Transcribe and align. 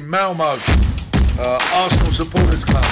Malmo 0.00 0.44
uh, 0.44 1.86
Arsenal 1.86 2.12
Supporters 2.12 2.64
Club. 2.64 2.84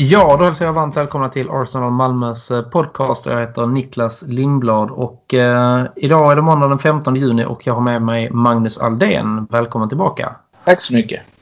Ja, 0.00 0.36
då 0.38 0.44
hälsar 0.44 0.64
jag 0.64 0.72
varmt 0.72 0.96
välkomna 0.96 1.28
till 1.28 1.50
Arsenal 1.50 1.92
Malmös 1.92 2.50
eh, 2.50 2.62
podcast. 2.62 3.26
Jag 3.26 3.40
heter 3.40 3.66
Niklas 3.66 4.22
Lindblad 4.22 4.90
och 4.90 5.34
eh, 5.34 5.84
idag 5.96 6.32
är 6.32 6.36
det 6.36 6.42
måndag 6.42 6.68
den 6.68 6.78
15 6.78 7.16
juni 7.16 7.44
och 7.44 7.66
jag 7.66 7.74
har 7.74 7.80
med 7.80 8.02
mig 8.02 8.30
Magnus 8.30 8.78
Aldén. 8.78 9.46
Välkommen 9.50 9.88
tillbaka. 9.88 10.36
Tack 10.64 10.80
så 10.80 10.94
mycket. 10.94 11.37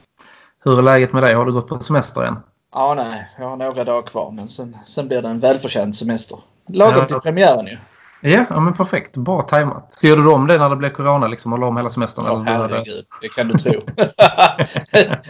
Hur 0.63 0.77
är 0.77 0.81
läget 0.81 1.13
med 1.13 1.23
dig? 1.23 1.33
Har 1.33 1.45
du 1.45 1.51
gått 1.53 1.67
på 1.67 1.79
semester 1.79 2.21
än? 2.23 2.35
Ja, 2.73 2.93
nej. 2.97 3.29
Jag 3.39 3.49
har 3.49 3.57
några 3.57 3.83
dagar 3.83 4.01
kvar 4.07 4.31
men 4.31 4.47
sen, 4.47 4.77
sen 4.85 5.07
blir 5.07 5.21
det 5.21 5.29
en 5.29 5.39
välförtjänt 5.39 5.95
semester. 5.95 6.39
Lagom 6.73 6.95
Ja, 6.99 7.05
till 7.05 7.17
premiären 7.19 7.65
ju. 7.65 7.77
Ja, 8.21 8.45
ja 8.49 8.59
men 8.59 8.73
perfekt. 8.73 9.17
Bra 9.17 9.41
tajmat. 9.41 9.93
Styrde 9.93 10.23
du 10.23 10.29
om 10.31 10.47
det 10.47 10.57
när 10.57 10.69
det 10.69 10.75
blev 10.75 10.89
corona 10.89 11.27
liksom 11.27 11.53
och 11.53 11.59
la 11.59 11.67
om 11.67 11.77
hela 11.77 11.89
semestern? 11.89 12.25
Eller 12.25 12.35
du 12.45 12.51
hade- 12.51 12.73
herregud, 12.75 13.05
det 13.21 13.27
kan 13.29 13.47
du 13.47 13.53
tro. 13.53 13.79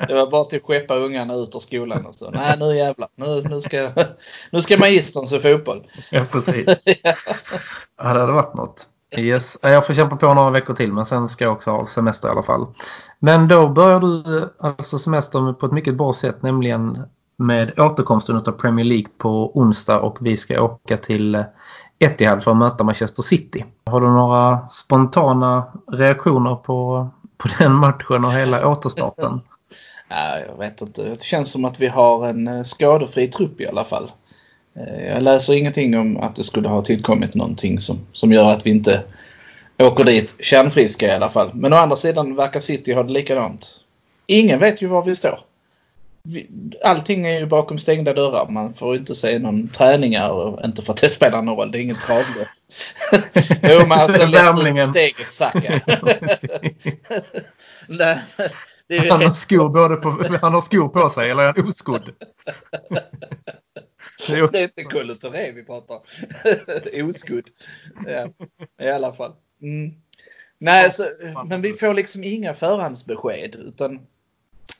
det 0.08 0.13
var 0.13 0.31
bara 0.31 0.44
till 0.45 0.58
att 0.59 0.63
skeppa 0.66 0.95
ungarna 0.95 1.34
ut 1.34 1.55
ur 1.55 1.59
skolan 1.59 2.05
och 2.05 2.16
så. 2.16 2.30
Nej 2.31 2.55
nu 2.59 2.78
jävlar, 2.78 3.09
nu, 3.16 3.41
nu, 3.50 3.62
ska, 3.62 3.89
nu 4.52 4.62
ska 4.62 4.78
magistern 4.78 5.25
se 5.28 5.39
fotboll. 5.39 5.88
Ja, 6.12 6.25
precis. 6.31 6.66
Ja, 8.00 8.14
det 8.14 8.20
hade 8.20 8.31
varit 8.31 8.53
något. 8.55 8.86
Yes. 9.16 9.58
Jag 9.61 9.88
får 9.88 9.94
kämpa 9.94 10.16
på 10.16 10.33
några 10.33 10.50
veckor 10.50 10.73
till 10.73 10.94
men 10.94 11.05
sen 11.05 11.30
ska 11.30 11.44
jag 11.44 11.53
också 11.53 11.72
ha 11.72 11.86
semester 11.86 12.27
i 12.27 12.31
alla 12.31 12.44
fall. 12.44 12.67
Men 13.19 13.47
då 13.47 13.67
börjar 13.67 14.00
du 14.00 14.38
eh, 14.38 14.47
alltså 14.59 14.97
semestern 15.00 15.55
på 15.55 15.66
ett 15.66 15.72
mycket 15.72 15.95
bra 15.95 16.13
sätt 16.13 16.44
nämligen 16.44 17.03
med 17.38 17.80
återkomsten 17.80 18.35
av 18.35 18.52
Premier 18.52 18.85
League 18.85 19.08
på 19.17 19.58
onsdag 19.58 20.00
och 20.00 20.17
vi 20.22 20.38
ska 20.38 20.61
åka 20.61 20.97
till 20.97 21.35
eh, 21.35 21.44
Etihad 22.00 22.44
för 22.44 22.52
att 22.52 22.58
möta 22.58 22.83
Manchester 22.83 23.23
City. 23.23 23.66
Har 23.85 24.02
du 24.02 24.08
några 24.08 24.69
spontana 24.69 25.63
reaktioner 25.91 26.55
på, 26.55 27.09
på 27.38 27.50
den 27.59 27.73
matchen 27.73 28.25
och 28.25 28.33
hela 28.33 28.67
återstarten? 28.67 29.41
Jag 30.47 30.58
vet 30.58 30.81
inte. 30.81 31.03
Det 31.03 31.23
känns 31.23 31.52
som 31.52 31.66
att 31.66 31.80
vi 31.80 31.88
har 31.88 32.28
en 32.28 32.47
eh, 32.47 32.63
skadefri 32.63 33.28
trupp 33.28 33.61
i 33.61 33.67
alla 33.67 33.85
fall. 33.85 34.11
Eh, 34.78 35.08
Jag 35.08 35.23
läser 35.23 35.53
ingenting 35.53 35.97
om 35.97 36.17
att 36.17 36.36
det 36.36 36.44
skulle 36.44 36.67
ha 36.67 36.81
tillkommit 36.81 37.36
någonting 37.36 37.80
som, 37.80 38.00
som 38.11 38.31
gör 38.31 38.52
att 38.52 38.66
vi 38.66 38.70
inte 38.70 39.03
åker 39.80 40.03
dit 40.03 40.36
kärnfriska 40.39 41.08
i 41.08 41.11
alla 41.11 41.30
fall. 41.30 41.52
Men 41.53 41.73
å 41.73 41.75
andra 41.75 41.95
sidan 41.95 42.36
verkar 42.36 42.59
City 42.59 42.94
ha 42.94 43.03
det 43.03 43.14
likadant. 43.14 43.67
Ingen 44.28 44.59
vet 44.59 44.81
ju 44.81 44.88
var 44.88 45.03
vi 45.03 45.16
står. 45.16 45.39
Allting 46.84 47.28
är 47.28 47.39
ju 47.39 47.45
bakom 47.45 47.78
stängda 47.78 48.14
dörrar. 48.14 48.50
Man 48.50 48.73
får 48.73 48.95
inte 48.95 49.16
se 49.16 49.39
någon 49.39 49.67
träningar 49.67 50.30
och 50.30 50.66
inte 50.66 50.81
för 50.81 50.94
att 50.94 51.02
det 51.02 51.09
spelar 51.09 51.41
någon 51.41 51.58
roll. 51.58 51.72
Det 51.72 51.78
är 51.78 51.81
inget 51.81 52.02
travlopp. 52.02 52.47
jo, 53.64 53.80
lätt 53.80 54.34
Värmningen. 54.34 54.84
ut 54.84 54.89
steget 54.89 55.31
Saka. 55.31 55.81
Han 59.09 59.23
har 59.23 59.34
skor, 59.34 59.69
både 59.69 59.95
på, 59.95 60.23
han 60.41 60.53
har 60.53 60.62
skor 60.62 60.88
på 60.88 61.09
sig 61.09 61.31
eller 61.31 61.44
är 61.44 61.53
han 61.53 61.67
oskodd? 61.67 62.14
Det 64.28 64.59
är 64.59 64.64
inte 64.64 64.83
Kolo 64.83 65.16
Touré 65.16 65.52
vi 65.52 65.64
pratar 65.64 65.95
om. 65.95 66.02
Oskodd. 67.09 67.50
Ja, 68.06 68.30
I 68.86 68.89
alla 68.89 69.11
fall. 69.11 69.34
Mm. 69.61 69.94
Nej, 70.59 70.92
så, 70.92 71.03
men 71.45 71.61
vi 71.61 71.73
får 71.73 71.94
liksom 71.94 72.23
inga 72.23 72.53
förhandsbesked. 72.53 73.56
Utan 73.56 74.00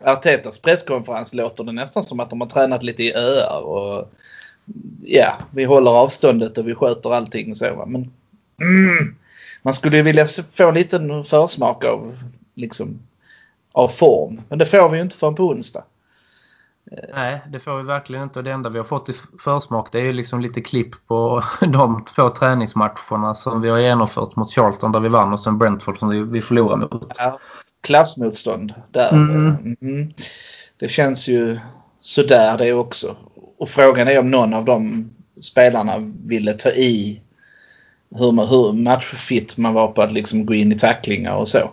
Artetas 0.04 0.60
presskonferens 0.60 1.34
låter 1.34 1.64
det 1.64 1.72
nästan 1.72 2.04
som 2.04 2.20
att 2.20 2.30
de 2.30 2.42
har 2.42 2.48
tränat 2.48 2.84
lite 2.84 3.04
i 3.04 3.14
öar. 3.14 3.62
Och, 3.62 4.12
ja, 5.04 5.38
vi 5.52 5.64
håller 5.64 5.92
avståndet 5.92 6.58
och 6.58 6.68
vi 6.68 6.76
sköter 6.76 7.14
allting 7.14 7.52
och 7.52 7.58
så. 7.58 7.76
Va? 7.76 7.86
Men 7.86 8.12
mm, 8.62 9.16
man 9.62 9.74
skulle 9.74 9.98
ju 9.98 10.04
vilja 10.04 10.28
få 10.54 10.72
lite 10.72 10.96
en 10.96 11.24
försmak 11.24 11.84
av, 11.84 12.18
liksom, 12.56 13.00
av 13.72 13.88
form. 13.88 14.42
Men 14.50 14.60
det 14.60 14.66
får 14.66 14.90
vi 14.90 14.98
ju 14.98 15.04
inte 15.04 15.18
förrän 15.18 15.36
på 15.36 15.44
onsdag. 15.44 15.84
Nej, 17.14 17.42
det 17.52 17.60
får 17.60 17.78
vi 17.78 17.84
verkligen 17.84 18.24
inte. 18.24 18.40
Och 18.40 18.44
det 18.46 18.52
enda 18.52 18.70
vi 18.70 18.78
har 18.78 18.86
fått 18.86 19.10
i 19.10 19.14
försmak 19.44 19.90
det 19.92 20.00
är 20.00 20.04
ju 20.04 20.14
liksom 20.14 20.42
lite 20.42 20.62
klipp 20.62 21.08
på 21.08 21.44
de 21.62 22.06
två 22.06 22.30
träningsmatcherna 22.30 23.36
som 23.36 23.62
vi 23.62 23.70
har 23.70 23.78
genomfört 23.80 24.36
mot 24.36 24.52
Charlton 24.52 24.92
där 24.92 25.00
vi 25.00 25.10
vann 25.10 25.34
och 25.34 25.40
sen 25.40 25.58
Brentford 25.58 26.00
som 26.00 26.32
vi- 26.32 26.42
förlorade 26.42 26.88
mot. 26.92 27.12
Ja, 27.18 27.40
klassmotstånd 27.82 28.74
där. 28.92 29.14
Mm. 29.14 29.76
Mhm. 29.82 30.14
Det 30.80 30.88
känns 30.88 31.28
ju 31.28 31.60
sådär 32.02 32.58
det 32.58 32.74
också. 32.74 33.16
Och 33.60 33.70
frågan 33.70 34.08
är 34.08 34.20
om 34.20 34.32
någon 34.32 34.54
av 34.54 34.66
de 34.66 35.10
spelarna 35.42 35.94
ville 36.26 36.54
ta 36.54 36.70
i 36.70 37.22
hur, 38.16 38.48
hur 38.48 38.74
matchfit 38.74 39.58
man 39.58 39.74
var 39.74 39.88
på 39.88 40.02
att 40.02 40.12
liksom 40.14 40.46
gå 40.46 40.54
in 40.54 40.72
i 40.72 40.76
tacklingar 40.76 41.36
och 41.36 41.48
så. 41.48 41.72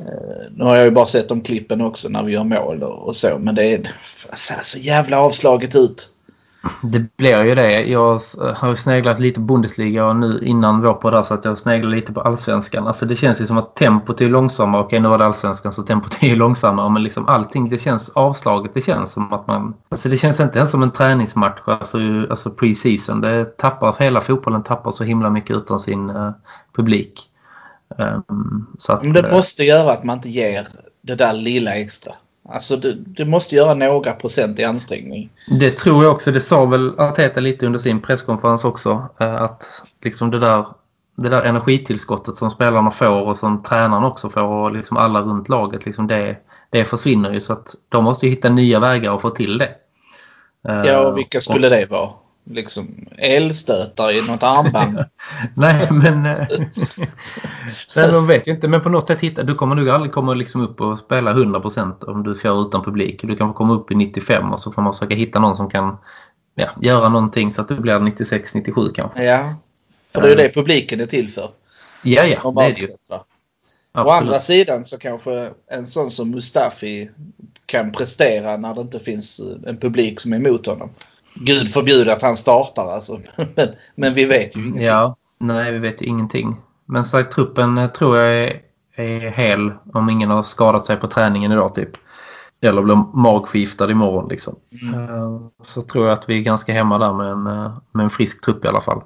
Eh, 0.00 0.52
nu 0.56 0.64
har 0.64 0.76
jag 0.76 0.84
ju 0.84 0.90
bara 0.90 1.06
sett 1.06 1.28
de 1.28 1.40
klippen 1.40 1.80
också 1.80 2.08
när 2.08 2.22
vi 2.22 2.32
gör 2.32 2.44
mål 2.44 2.82
och, 2.82 3.16
så 3.16 3.38
men 3.38 3.54
det 3.54 3.64
är 3.64 3.94
ser 4.34 4.62
så 4.62 4.78
jävla 4.78 5.20
avslaget 5.20 5.76
ut. 5.76 6.12
Det 6.82 7.16
blir 7.16 7.44
ju 7.44 7.54
det. 7.54 7.82
Jag 7.82 8.20
har 8.56 8.76
sneglat 8.76 9.20
lite 9.20 9.40
på 9.40 9.44
Bundesliga 9.44 10.06
och 10.06 10.16
nu 10.16 10.40
innan 10.42 10.82
vår 10.82 10.94
på 10.94 11.10
där 11.10 11.22
så 11.22 11.34
att 11.34 11.44
jag 11.44 11.58
sneglar 11.58 11.90
lite 11.90 12.12
på 12.12 12.20
Allsvenskan. 12.20 12.86
Alltså 12.86 13.06
det 13.06 13.16
känns 13.16 13.40
ju 13.40 13.46
som 13.46 13.58
att 13.58 13.76
tempot 13.76 14.20
är 14.20 14.28
långsammare. 14.28 14.82
Okej 14.82 15.00
nu 15.00 15.08
var 15.08 15.18
det 15.18 15.24
Allsvenskan 15.24 15.72
så 15.72 15.82
tempot 15.82 16.16
är 16.20 16.26
ju 16.26 16.34
långsammare 16.34 16.90
men 16.90 17.02
liksom 17.02 17.28
allting 17.28 17.68
det 17.68 17.78
känns 17.78 18.08
avslaget. 18.08 18.74
Det 18.74 18.82
känns 18.82 19.12
som 19.12 19.32
att 19.32 19.46
man... 19.46 19.74
Alltså 19.88 20.08
det 20.08 20.16
känns 20.16 20.40
inte 20.40 20.58
ens 20.58 20.70
som 20.70 20.82
en 20.82 20.90
träningsmatch. 20.90 21.60
Alltså, 21.64 21.98
alltså 22.30 22.48
pre-season. 22.48 23.20
Det 23.20 23.44
tappar, 23.44 23.96
hela 23.98 24.20
fotbollen 24.20 24.62
tappar 24.62 24.90
så 24.90 25.04
himla 25.04 25.30
mycket 25.30 25.56
utan 25.56 25.80
sin 25.80 26.10
uh, 26.10 26.30
publik. 26.76 27.29
Ehm, 27.98 28.66
så 28.78 28.92
att, 28.92 29.02
Men 29.04 29.12
det 29.12 29.28
eh, 29.28 29.32
måste 29.34 29.64
göra 29.64 29.92
att 29.92 30.04
man 30.04 30.16
inte 30.16 30.28
ger 30.28 30.66
det 31.02 31.14
där 31.14 31.32
lilla 31.32 31.74
extra. 31.74 32.12
Alltså 32.48 32.76
det, 32.76 32.94
det 32.94 33.24
måste 33.26 33.54
göra 33.56 33.74
några 33.74 34.12
procent 34.12 34.58
i 34.58 34.64
ansträngning. 34.64 35.30
Det 35.60 35.70
tror 35.70 36.04
jag 36.04 36.12
också. 36.12 36.30
Det 36.30 36.40
sa 36.40 36.64
väl 36.64 37.00
Arteta 37.00 37.40
lite 37.40 37.66
under 37.66 37.78
sin 37.78 38.00
presskonferens 38.00 38.64
också. 38.64 39.08
eh, 39.20 39.34
Att 39.42 39.64
liksom 40.04 40.30
det 40.30 40.38
där, 40.38 40.66
det 41.16 41.28
där 41.28 41.42
energitillskottet 41.42 42.36
som 42.36 42.50
spelarna 42.50 42.90
får 42.90 43.22
och 43.28 43.38
som 43.38 43.62
tränaren 43.62 44.04
också 44.04 44.30
får 44.30 44.42
och 44.42 44.72
liksom 44.72 44.96
alla 44.96 45.20
runt 45.22 45.48
laget. 45.48 45.86
Liksom 45.86 46.06
det, 46.06 46.36
det 46.70 46.84
försvinner 46.84 47.32
ju 47.32 47.40
så 47.40 47.52
att 47.52 47.74
de 47.88 48.04
måste 48.04 48.26
ju 48.26 48.30
hitta 48.32 48.48
nya 48.48 48.80
vägar 48.80 49.14
att 49.14 49.20
få 49.22 49.30
till 49.30 49.58
det. 49.58 49.70
Eh, 50.68 50.82
Ja, 50.86 51.06
och 51.06 51.18
vilka 51.18 51.40
skulle 51.40 51.68
det 51.68 51.86
vara? 51.90 52.10
Liksom 52.50 53.08
elstötar 53.18 54.12
i 54.12 54.30
något 54.30 54.42
armband? 54.42 55.04
Nej, 55.54 55.88
men... 55.90 56.26
eh, 56.26 56.38
Nej, 57.96 58.10
de 58.10 58.26
vet 58.26 58.48
ju 58.48 58.52
inte. 58.52 58.68
Men 58.68 58.80
på 58.80 58.88
något 58.88 59.08
sätt 59.08 59.20
hitta... 59.20 59.42
Du 59.42 59.54
kommer 59.54 59.74
nog 59.74 59.88
aldrig 59.88 60.12
komma 60.12 60.34
liksom 60.34 60.62
upp 60.62 60.80
och 60.80 60.98
spela 60.98 61.34
100% 61.34 62.04
om 62.04 62.22
du 62.22 62.34
kör 62.42 62.62
utan 62.62 62.84
publik. 62.84 63.20
Du 63.22 63.36
kan 63.36 63.54
komma 63.54 63.74
upp 63.74 63.90
i 63.90 63.94
95 63.94 64.52
och 64.52 64.60
så 64.60 64.72
får 64.72 64.82
man 64.82 64.92
försöka 64.92 65.14
hitta 65.14 65.38
någon 65.38 65.56
som 65.56 65.70
kan 65.70 65.96
ja, 66.54 66.70
göra 66.80 67.08
någonting 67.08 67.50
så 67.50 67.62
att 67.62 67.68
det 67.68 67.74
blir 67.74 67.94
96-97 67.94 68.92
kanske. 68.94 69.24
ja. 69.24 69.54
För 70.12 70.22
det 70.22 70.26
är 70.26 70.30
ju 70.30 70.36
det 70.36 70.54
publiken 70.54 71.00
är 71.00 71.06
till 71.06 71.28
för. 71.28 71.50
Ja, 72.02 72.24
ja, 72.24 72.52
det 72.56 72.64
är 72.64 72.74
det 72.74 72.80
ju. 72.80 72.88
Å 73.92 74.10
andra 74.10 74.38
sidan 74.38 74.86
så 74.86 74.98
kanske 74.98 75.50
en 75.70 75.86
sån 75.86 76.10
som 76.10 76.30
Mustafi 76.30 77.10
kan 77.66 77.92
prestera 77.92 78.56
när 78.56 78.74
det 78.74 78.80
inte 78.80 79.00
finns 79.00 79.40
en 79.66 79.76
publik 79.76 80.20
som 80.20 80.32
är 80.32 80.36
emot 80.36 80.66
honom. 80.66 80.90
Gud 81.34 81.70
förbjude 81.70 82.12
att 82.12 82.22
han 82.22 82.36
startar 82.36 82.92
alltså. 82.92 83.20
Men, 83.56 83.68
men 83.94 84.14
vi 84.14 84.24
vet 84.24 84.56
ju 84.56 84.60
ingenting. 84.60 84.82
Ja, 84.82 85.16
nej, 85.38 85.72
vi 85.72 85.78
vet 85.78 86.02
ju 86.02 86.06
ingenting. 86.06 86.56
Men 86.86 87.04
så 87.04 87.22
truppen 87.22 87.78
eh, 87.78 87.90
tror 87.90 88.18
jag 88.18 88.34
är, 88.34 88.60
är 88.96 89.30
hel 89.30 89.72
om 89.92 90.10
ingen 90.10 90.30
har 90.30 90.42
skadat 90.42 90.86
sig 90.86 90.96
på 90.96 91.06
träningen 91.06 91.52
idag 91.52 91.74
typ. 91.74 91.90
Eller 92.62 92.82
blir 92.82 93.16
magförgiftad 93.16 93.90
imorgon 93.90 94.28
liksom. 94.28 94.54
Mm. 94.82 95.04
Eh, 95.04 95.40
Så 95.62 95.82
tror 95.82 96.06
jag 96.06 96.12
att 96.18 96.28
vi 96.28 96.38
är 96.38 96.42
ganska 96.42 96.72
hemma 96.72 96.98
där 96.98 97.12
med 97.12 97.26
en, 97.26 97.46
eh, 97.46 97.72
med 97.92 98.04
en 98.04 98.10
frisk 98.10 98.44
trupp 98.44 98.64
i 98.64 98.68
alla 98.68 98.80
fall. 98.80 99.02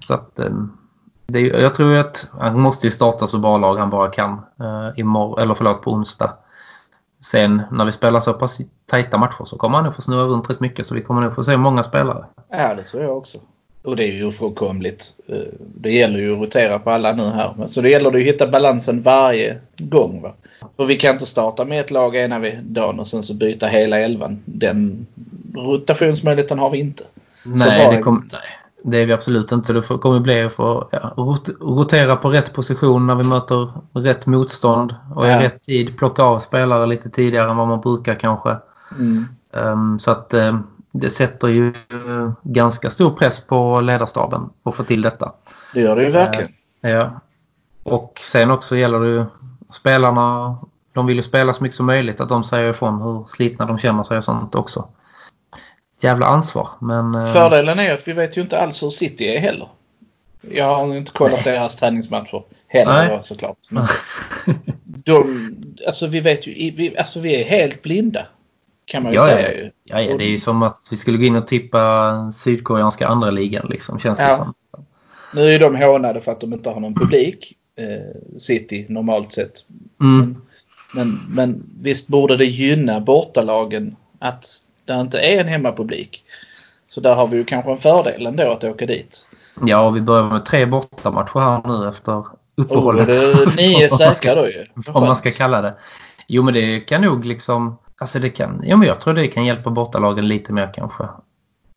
Så 0.00 0.14
att 0.14 0.40
det, 1.26 1.40
jag 1.40 1.74
tror 1.74 1.98
att 1.98 2.28
han 2.40 2.60
måste 2.60 2.86
ju 2.86 2.90
starta 2.90 3.26
så 3.26 3.38
bra 3.38 3.58
lag 3.58 3.76
han 3.76 3.90
bara 3.90 4.10
kan 4.10 4.32
eh, 4.32 4.88
imorgon, 4.96 5.38
eller 5.38 5.54
förlåt 5.54 5.82
på 5.82 5.92
onsdag. 5.92 6.32
Sen 7.20 7.62
när 7.70 7.84
vi 7.84 7.92
spelar 7.92 8.20
så 8.20 8.32
pass 8.32 8.58
tajta 8.86 9.18
matcher 9.18 9.44
så 9.44 9.56
kommer 9.56 9.76
han 9.76 9.84
nog 9.84 9.94
få 9.94 10.02
snurra 10.02 10.22
runt 10.24 10.50
rätt 10.50 10.60
mycket 10.60 10.86
så 10.86 10.94
vi 10.94 11.02
kommer 11.02 11.20
nog 11.20 11.34
få 11.34 11.44
se 11.44 11.56
många 11.56 11.82
spelare. 11.82 12.24
Ja, 12.50 12.74
det 12.74 12.82
tror 12.82 13.02
jag 13.02 13.16
också. 13.16 13.38
Och 13.84 13.96
det 13.96 14.04
är 14.04 14.12
ju 14.12 14.24
ofrånkomligt. 14.24 15.04
Eh, 15.28 15.36
Det 15.58 15.90
gäller 15.92 16.18
ju 16.18 16.32
att 16.32 16.38
rotera 16.40 16.78
på 16.78 16.90
alla 16.90 17.12
nu 17.12 17.22
här. 17.28 17.66
Så 17.66 17.80
det 17.80 17.90
gäller 17.90 18.10
det 18.10 18.18
att 18.18 18.24
hitta 18.24 18.46
balansen 18.46 19.02
varje 19.02 19.58
gång. 19.78 20.22
Va? 20.22 20.32
För 20.76 20.84
vi 20.84 20.96
kan 20.96 21.12
inte 21.12 21.26
starta 21.26 21.64
med 21.64 21.80
ett 21.80 21.90
lag 21.90 22.16
ena 22.16 22.38
dagen 22.62 23.00
och 23.00 23.06
sen 23.06 23.22
så 23.22 23.34
byta 23.34 23.66
hela 23.66 23.98
elvan. 23.98 24.42
Den 24.44 25.06
rotationsmöjligheten 25.54 26.58
har 26.58 26.70
vi 26.70 26.78
inte. 26.78 27.04
Nej, 27.44 27.88
det 27.90 27.96
det 27.96 28.02
kom, 28.02 28.16
inte. 28.24 28.36
nej. 28.36 28.59
Det 28.82 28.98
är 28.98 29.06
vi 29.06 29.12
absolut 29.12 29.52
inte. 29.52 29.72
Det 29.72 29.82
kommer 29.82 30.20
bli 30.20 30.42
att 30.42 30.52
få 30.52 30.88
ja, 30.92 31.12
rotera 31.60 32.16
på 32.16 32.30
rätt 32.30 32.52
position 32.52 33.06
när 33.06 33.14
vi 33.14 33.24
möter 33.24 33.72
rätt 33.92 34.26
motstånd 34.26 34.94
och 35.14 35.26
i 35.26 35.30
rätt 35.30 35.62
tid 35.62 35.98
plocka 35.98 36.22
av 36.22 36.40
spelare 36.40 36.86
lite 36.86 37.10
tidigare 37.10 37.50
än 37.50 37.56
vad 37.56 37.68
man 37.68 37.80
brukar 37.80 38.14
kanske. 38.14 38.56
Mm. 38.98 39.24
Um, 39.52 39.98
så 39.98 40.10
att 40.10 40.34
um, 40.34 40.66
det 40.92 41.10
sätter 41.10 41.48
ju 41.48 41.72
ganska 42.42 42.90
stor 42.90 43.10
press 43.10 43.46
på 43.46 43.80
ledarstaben 43.80 44.50
att 44.62 44.74
få 44.74 44.82
till 44.82 45.02
detta. 45.02 45.32
Det 45.74 45.80
gör 45.80 45.96
det 45.96 46.04
ju 46.04 46.10
verkligen. 46.10 46.50
Uh, 46.84 46.90
ja. 46.90 47.20
Och 47.82 48.20
sen 48.22 48.50
också 48.50 48.76
gäller 48.76 49.00
det 49.00 49.08
ju 49.08 49.24
spelarna, 49.70 50.56
de 50.92 51.06
vill 51.06 51.16
ju 51.16 51.22
spela 51.22 51.52
så 51.52 51.62
mycket 51.62 51.76
som 51.76 51.86
möjligt, 51.86 52.20
att 52.20 52.28
de 52.28 52.44
säger 52.44 52.70
ifrån 52.70 53.02
hur 53.02 53.24
slitna 53.26 53.66
de 53.66 53.78
känner 53.78 54.02
sig 54.02 54.16
och 54.16 54.24
sånt 54.24 54.54
också. 54.54 54.88
Jävla 56.00 56.26
ansvar. 56.26 56.68
Men, 56.80 57.14
uh, 57.14 57.32
Fördelen 57.32 57.78
är 57.78 57.94
att 57.94 58.08
vi 58.08 58.12
vet 58.12 58.36
ju 58.36 58.40
inte 58.40 58.60
alls 58.60 58.82
hur 58.82 58.90
City 58.90 59.24
är 59.24 59.40
heller. 59.40 59.68
Jag 60.40 60.74
har 60.74 60.96
inte 60.96 61.12
kollat 61.12 61.44
nej. 61.44 61.54
deras 61.54 61.76
träningsmatcher 61.76 62.42
heller 62.66 63.08
nej. 63.08 63.18
såklart. 63.22 63.56
Men 63.70 63.86
de, 64.84 65.50
alltså 65.86 66.06
vi 66.06 66.20
vet 66.20 66.46
ju, 66.46 66.70
vi, 66.70 66.98
alltså 66.98 67.20
vi 67.20 67.40
är 67.40 67.44
helt 67.44 67.82
blinda 67.82 68.26
kan 68.84 69.02
man 69.02 69.12
ju 69.12 69.18
ja, 69.18 69.24
säga. 69.24 69.52
Ju. 69.52 69.70
Ja, 69.84 70.00
ja, 70.00 70.16
det 70.16 70.24
är 70.24 70.28
ju 70.28 70.38
som 70.38 70.62
att 70.62 70.78
vi 70.90 70.96
skulle 70.96 71.18
gå 71.18 71.24
in 71.24 71.36
och 71.36 71.46
tippa 71.46 72.32
sydkoreanska 72.32 73.08
andra 73.08 73.30
ligan 73.30 73.66
liksom, 73.70 73.98
känns 73.98 74.18
ja. 74.18 74.28
det 74.28 74.36
som. 74.36 74.54
Nu 75.34 75.54
är 75.54 75.58
de 75.58 75.76
hånade 75.76 76.20
för 76.20 76.32
att 76.32 76.40
de 76.40 76.52
inte 76.52 76.70
har 76.70 76.80
någon 76.80 76.94
publik, 76.94 77.52
eh, 77.76 78.38
City, 78.38 78.86
normalt 78.88 79.32
sett. 79.32 79.52
Mm. 80.00 80.18
Men, 80.18 80.42
men, 80.94 81.20
men, 81.28 81.62
visst 81.80 82.08
borde 82.08 82.36
det 82.36 82.44
gynna 82.44 83.00
bortalagen 83.00 83.96
att 84.18 84.46
det 84.94 85.00
inte 85.00 85.20
är 85.20 85.40
en 85.40 85.48
hemmapublik. 85.48 86.24
Så 86.88 87.00
där 87.00 87.14
har 87.14 87.26
vi 87.26 87.36
ju 87.36 87.44
kanske 87.44 87.70
en 87.70 87.78
fördel 87.78 88.26
ändå 88.26 88.50
att 88.50 88.64
åka 88.64 88.86
dit. 88.86 89.26
Ja, 89.66 89.86
och 89.86 89.96
vi 89.96 90.00
börjar 90.00 90.22
med 90.22 90.44
tre 90.44 90.66
bortamatcher 90.66 91.40
här 91.40 91.78
nu 91.78 91.88
efter 91.88 92.24
uppehållet. 92.54 93.08
Oh, 93.08 93.14
det, 93.14 93.56
ni 93.56 93.82
är 93.82 93.88
säkra 93.96 94.34
då 94.34 94.46
ju. 94.46 94.64
Om 94.86 95.06
man 95.06 95.16
ska 95.16 95.30
kalla 95.30 95.62
det. 95.62 95.74
Jo, 96.28 96.42
men 96.42 96.54
det 96.54 96.80
kan 96.80 97.02
nog 97.02 97.24
liksom 97.24 97.76
Alltså 98.00 98.18
det 98.18 98.30
kan, 98.30 98.60
ja 98.64 98.76
men 98.76 98.88
jag 98.88 99.00
tror 99.00 99.14
det 99.14 99.28
kan 99.28 99.44
hjälpa 99.44 99.70
bortalagen 99.70 100.28
lite 100.28 100.52
mer 100.52 100.70
kanske. 100.74 101.04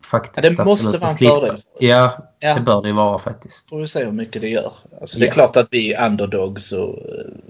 Faktiskt. 0.04 0.44
Ja, 0.44 0.50
det 0.50 0.64
måste 0.64 0.98
vara 0.98 1.10
en 1.10 1.16
fördel 1.16 1.56
för. 1.56 1.86
Ja, 1.86 2.18
ja, 2.38 2.54
det 2.54 2.60
bör 2.60 2.82
det 2.82 2.92
vara 2.92 3.18
faktiskt. 3.18 3.68
Får 3.68 3.78
vi 3.78 3.86
se 3.86 4.04
hur 4.04 4.12
mycket 4.12 4.42
det 4.42 4.48
gör. 4.48 4.72
Alltså 5.00 5.18
det 5.18 5.24
är 5.24 5.26
ja. 5.26 5.32
klart 5.32 5.56
att 5.56 5.68
vi 5.70 5.92
är 5.92 6.06
underdogs 6.06 6.72
och 6.72 6.98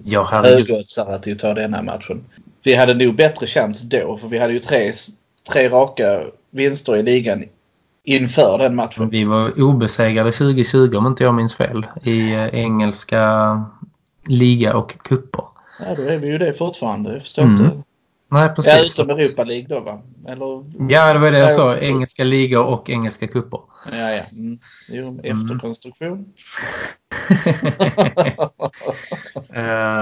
ja, 0.05 0.25
högoddsare 0.25 1.19
till 1.19 1.32
att 1.32 1.38
ta 1.38 1.55
den 1.55 1.75
här 1.75 1.82
matchen. 1.82 2.25
Vi 2.62 2.75
hade 2.75 2.94
nog 2.94 3.16
bättre 3.16 3.46
chans 3.46 3.82
då 3.82 4.16
för 4.16 4.28
vi 4.28 4.38
hade 4.38 4.52
ju 4.52 4.61
tre, 4.61 4.93
tre 5.52 5.69
raka 5.69 6.23
vinster 6.50 6.96
i 6.96 7.02
ligan 7.02 7.44
inför 8.05 8.58
den 8.58 8.76
matchen. 8.76 9.08
Vi 9.11 9.25
var 9.25 9.62
obesegrade 9.62 10.32
2020 10.32 10.96
om 10.96 11.06
inte 11.06 11.25
jag 11.25 11.35
minns 11.35 11.55
fel 11.55 11.87
i 12.02 12.32
eh, 12.32 12.46
engelska 12.46 13.64
liga 14.26 14.76
och 14.76 15.02
kupper. 15.02 15.44
Ja, 15.81 15.94
då 15.96 16.02
är 16.02 16.19
vi 16.19 16.29
ju 16.29 16.38
det 16.38 16.52
fortfarande. 16.52 17.12
Jag 17.12 17.23
förstår 17.23 17.43
mm. 17.43 17.64
inte. 17.64 17.82
Nej, 18.29 18.49
precis. 18.49 18.73
Ja, 18.73 19.03
utom 19.03 19.11
Europa 19.11 19.44
League 19.44 19.67
då 19.69 19.81
va? 19.81 20.03
Eller, 20.29 20.65
ja, 20.88 21.12
det 21.12 21.19
var 21.19 21.31
det 21.31 21.38
jag 21.38 21.53
sa. 21.53 21.76
Engelska 21.76 22.25
ligor 22.25 22.65
och 22.65 22.91
engelska 22.91 23.26
kupper. 23.26 23.61
Ja, 23.93 24.11
ja. 24.11 24.23
Mm. 24.38 24.59
Jo, 24.88 25.21
efterkonstruktion. 25.23 26.26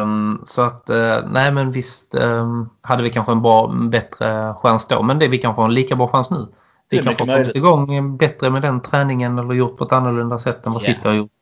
um, 0.02 0.42
så 0.46 0.62
att, 0.62 0.90
uh, 0.90 1.30
nej 1.30 1.52
men 1.52 1.72
visst 1.72 2.14
um, 2.14 2.70
hade 2.80 3.02
vi 3.02 3.10
kanske 3.10 3.32
en 3.32 3.42
bra, 3.42 3.66
bättre 3.90 4.54
chans 4.54 4.86
då. 4.86 5.02
Men 5.02 5.18
det 5.18 5.28
vi 5.28 5.38
kanske 5.38 5.60
har 5.60 5.68
en 5.68 5.74
lika 5.74 5.96
bra 5.96 6.08
chans 6.08 6.30
nu. 6.30 6.46
Vi 6.90 6.98
kanske 6.98 7.24
har 7.24 7.36
kommit 7.36 7.56
igång 7.56 8.16
bättre 8.16 8.50
med 8.50 8.62
den 8.62 8.82
träningen 8.82 9.38
eller 9.38 9.54
gjort 9.54 9.78
på 9.78 9.84
ett 9.84 9.92
annorlunda 9.92 10.38
sätt 10.38 10.66
än 10.66 10.72
vad 10.72 10.82
yeah. 10.82 10.94
City 10.94 11.08
har 11.08 11.14
gjort. 11.14 11.41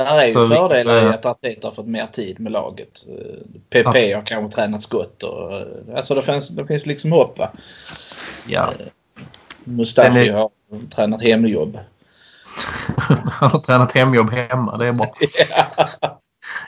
Det 0.00 0.06
här 0.06 0.18
är 0.18 0.26
ju 0.26 0.32
fördelar 0.32 1.02
i 1.02 1.06
att 1.06 1.26
Arteta 1.26 1.68
har 1.68 1.74
fått 1.74 1.86
mer 1.86 2.06
tid 2.06 2.40
med 2.40 2.52
laget. 2.52 3.04
PP 3.70 3.96
ja. 3.96 4.16
har 4.16 4.26
kanske 4.26 4.56
tränat 4.56 4.82
skott 4.82 5.22
och 5.22 5.62
alltså 5.96 6.14
det 6.14 6.22
finns, 6.22 6.48
det 6.48 6.66
finns 6.66 6.86
liksom 6.86 7.12
hopp 7.12 7.38
va. 7.38 7.50
Ja. 8.46 8.72
Eh, 8.78 8.86
Mustafi 9.64 10.28
är... 10.28 10.32
har 10.32 10.50
tränat 10.94 11.22
hemjobb. 11.22 11.78
Han 13.30 13.50
har 13.50 13.58
tränat 13.58 13.92
hemjobb 13.92 14.30
hemma, 14.30 14.76
det 14.76 14.86
är 14.86 14.92
bra. 14.92 15.14
ja. 16.00 16.20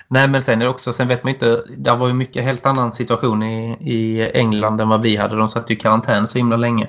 Nej 0.09 0.29
men 0.29 0.43
sen 0.43 0.61
är 0.61 0.65
det 0.65 0.71
också, 0.71 0.93
sen 0.93 1.09
vet 1.09 1.25
man 1.25 1.33
inte, 1.33 1.63
det 1.77 1.95
var 1.95 2.07
ju 2.07 2.13
mycket 2.13 2.45
helt 2.45 2.67
annan 2.67 2.93
situation 2.93 3.43
i, 3.43 3.77
i 3.81 4.31
England 4.35 4.81
än 4.81 4.89
vad 4.89 5.03
vi 5.03 5.17
hade. 5.17 5.37
De 5.37 5.49
satt 5.49 5.71
ju 5.71 5.75
i 5.75 5.79
karantän 5.79 6.29
så 6.29 6.39
himla 6.39 6.57
länge. 6.57 6.89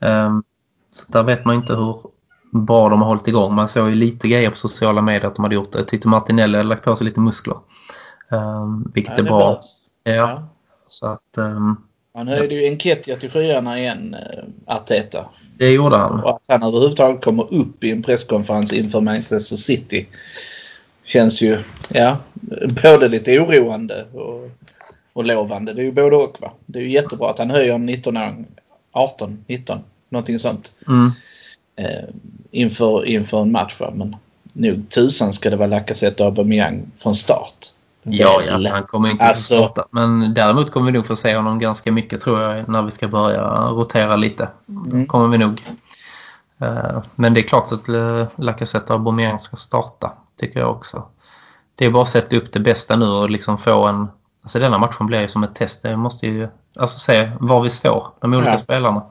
Yeah. 0.00 0.26
Um, 0.26 0.42
så 0.92 1.12
där 1.12 1.22
vet 1.22 1.44
man 1.44 1.54
inte 1.54 1.74
hur, 1.74 1.96
bra 2.50 2.88
de 2.88 3.02
har 3.02 3.08
hållit 3.08 3.28
igång. 3.28 3.54
Man 3.54 3.68
såg 3.68 3.88
ju 3.88 3.94
lite 3.94 4.28
grejer 4.28 4.50
på 4.50 4.56
sociala 4.56 5.02
medier 5.02 5.26
att 5.26 5.36
de 5.36 5.42
hade 5.42 5.54
gjort 5.54 5.72
det. 5.72 5.78
Jag 5.78 5.88
tyckte 5.88 6.08
Martinelli 6.08 6.56
hade 6.56 6.68
lagt 6.68 6.84
på 6.84 6.96
sig 6.96 7.04
lite 7.04 7.20
muskler. 7.20 7.56
Um, 8.28 8.90
vilket 8.94 9.18
ja, 9.18 9.24
är 9.24 9.28
bra. 9.28 9.60
Ja. 10.04 10.12
ja. 10.12 10.48
Så 10.88 11.06
att, 11.06 11.36
um, 11.36 11.86
han 12.14 12.28
höjde 12.28 12.54
ju 12.54 12.66
Enketia 12.66 13.16
till 13.16 13.30
skyarna 13.30 13.78
igen, 13.78 14.14
uh, 14.14 14.74
Arteta. 14.74 15.24
Det 15.58 15.70
gjorde 15.70 15.96
han. 15.96 16.20
Och 16.20 16.30
att 16.30 16.42
han 16.48 16.62
överhuvudtaget 16.62 17.24
kommer 17.24 17.54
upp 17.54 17.84
i 17.84 17.90
en 17.90 18.02
presskonferens 18.02 18.72
inför 18.72 19.00
Manchester 19.00 19.56
City 19.56 20.06
känns 21.04 21.42
ju 21.42 21.58
ja, 21.88 22.16
både 22.82 23.08
lite 23.08 23.40
oroande 23.40 24.04
och, 24.12 24.50
och 25.12 25.24
lovande. 25.24 25.72
Det 25.72 25.82
är 25.82 25.84
ju 25.84 25.92
både 25.92 26.16
och. 26.16 26.36
Va? 26.40 26.52
Det 26.66 26.78
är 26.78 26.82
ju 26.82 26.90
jättebra 26.90 27.30
att 27.30 27.38
han 27.38 27.50
höjer 27.50 27.78
19 27.78 28.18
18, 28.92 29.44
19, 29.46 29.78
någonting 30.08 30.38
sånt. 30.38 30.72
Mm 30.88 31.12
eh, 31.76 32.08
inför, 32.50 33.04
inför 33.04 33.42
en 33.42 33.52
match. 33.52 33.80
Va? 33.80 33.90
Men 33.94 34.16
nog 34.52 34.88
tusan 34.88 35.32
ska 35.32 35.50
det 35.50 35.56
vara 35.56 35.68
Lacazette 35.68 36.22
och 36.22 36.28
Aubameyang 36.28 36.90
från 36.96 37.14
start. 37.14 37.66
Ja, 38.02 38.42
ja 38.46 38.54
alltså, 38.54 38.70
han 38.70 38.82
kommer 38.82 39.10
inte 39.10 39.24
alltså, 39.24 39.56
starta. 39.56 39.84
Men 39.90 40.34
däremot 40.34 40.70
kommer 40.70 40.86
vi 40.86 40.92
nog 40.92 41.06
få 41.06 41.16
se 41.16 41.36
honom 41.36 41.58
ganska 41.58 41.92
mycket 41.92 42.20
tror 42.20 42.40
jag 42.40 42.68
när 42.68 42.82
vi 42.82 42.90
ska 42.90 43.08
börja 43.08 43.42
rotera 43.68 44.16
lite. 44.16 44.48
Mm. 44.68 45.06
kommer 45.06 45.28
vi 45.28 45.38
nog. 45.38 45.62
Uh, 46.62 47.02
men 47.14 47.34
det 47.34 47.40
är 47.40 47.48
klart 47.48 47.72
att 47.72 47.88
Lacazette 48.36 48.92
och 48.92 48.98
Aubameyang 48.98 49.38
ska 49.38 49.56
starta, 49.56 50.12
tycker 50.36 50.60
jag 50.60 50.70
också. 50.70 51.04
Det 51.74 51.84
är 51.84 51.90
bara 51.90 52.02
att 52.02 52.08
sätta 52.08 52.36
upp 52.36 52.52
det 52.52 52.60
bästa 52.60 52.96
nu 52.96 53.06
och 53.06 53.30
liksom 53.30 53.58
få 53.58 53.86
en... 53.86 54.08
Alltså 54.42 54.58
denna 54.58 54.78
matchen 54.78 55.06
blir 55.06 55.20
ju 55.20 55.28
som 55.28 55.44
ett 55.44 55.54
test. 55.54 55.82
Det 55.82 55.96
måste 55.96 56.26
ju 56.26 56.48
alltså 56.76 56.98
se 56.98 57.30
var 57.40 57.60
vi 57.60 57.70
står, 57.70 58.06
de 58.20 58.34
olika 58.34 58.50
ja. 58.50 58.58
spelarna. 58.58 59.02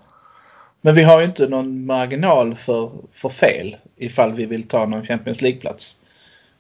Men 0.81 0.96
vi 0.96 1.04
har 1.04 1.20
ju 1.20 1.26
inte 1.26 1.48
någon 1.48 1.86
marginal 1.86 2.56
för, 2.56 2.92
för 3.12 3.30
fel 3.30 3.78
ifall 3.98 4.34
vi 4.34 4.46
vill 4.46 4.68
ta 4.68 4.86
någon 4.86 5.06
Champions 5.06 5.42
League-plats. 5.42 5.98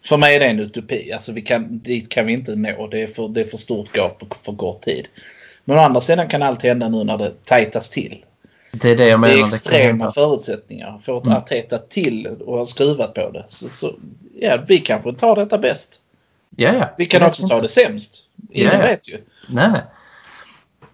För 0.05 0.17
mig 0.17 0.35
är 0.35 0.39
det 0.39 0.45
en 0.45 0.59
utopi. 0.59 1.11
Alltså 1.11 1.31
vi 1.31 1.41
kan, 1.41 1.79
dit 1.79 2.09
kan 2.09 2.25
vi 2.25 2.33
inte 2.33 2.55
nå. 2.55 2.87
Det 2.87 3.01
är 3.01 3.07
för, 3.07 3.27
det 3.27 3.41
är 3.41 3.45
för 3.45 3.57
stort 3.57 3.97
gap 3.97 4.19
på 4.19 4.35
för 4.35 4.53
kort 4.53 4.81
tid. 4.81 5.07
Men 5.65 5.77
å 5.77 5.81
andra 5.81 6.01
sidan 6.01 6.27
kan 6.27 6.43
allt 6.43 6.63
hända 6.63 6.89
nu 6.89 7.03
när 7.03 7.17
det 7.17 7.45
tajtas 7.45 7.89
till. 7.89 8.25
Det 8.71 8.89
är 8.89 8.95
det 8.95 9.07
jag 9.07 9.19
menar. 9.19 9.35
Det 9.35 9.41
är 9.41 9.45
extrema 9.45 10.05
det 10.05 10.11
förutsättningar. 10.11 10.99
Får 11.03 11.21
mm. 11.21 11.37
Arteta 11.37 11.77
till 11.77 12.27
och 12.27 12.57
har 12.57 12.65
skruvat 12.65 13.13
på 13.13 13.29
det. 13.29 13.45
Så, 13.47 13.69
så, 13.69 13.95
ja, 14.39 14.57
vi 14.67 14.77
kanske 14.77 15.13
tar 15.13 15.35
detta 15.35 15.57
bäst. 15.57 16.01
Ja, 16.55 16.73
ja. 16.73 16.93
Vi 16.97 17.05
kan 17.05 17.23
också 17.23 17.47
ta 17.47 17.61
det 17.61 17.67
sämst. 17.67 18.23
Ingen 18.51 18.71
ja, 18.73 18.79
ja. 18.79 18.87
vet 18.87 19.09
ju. 19.09 19.17
Nej. 19.49 19.81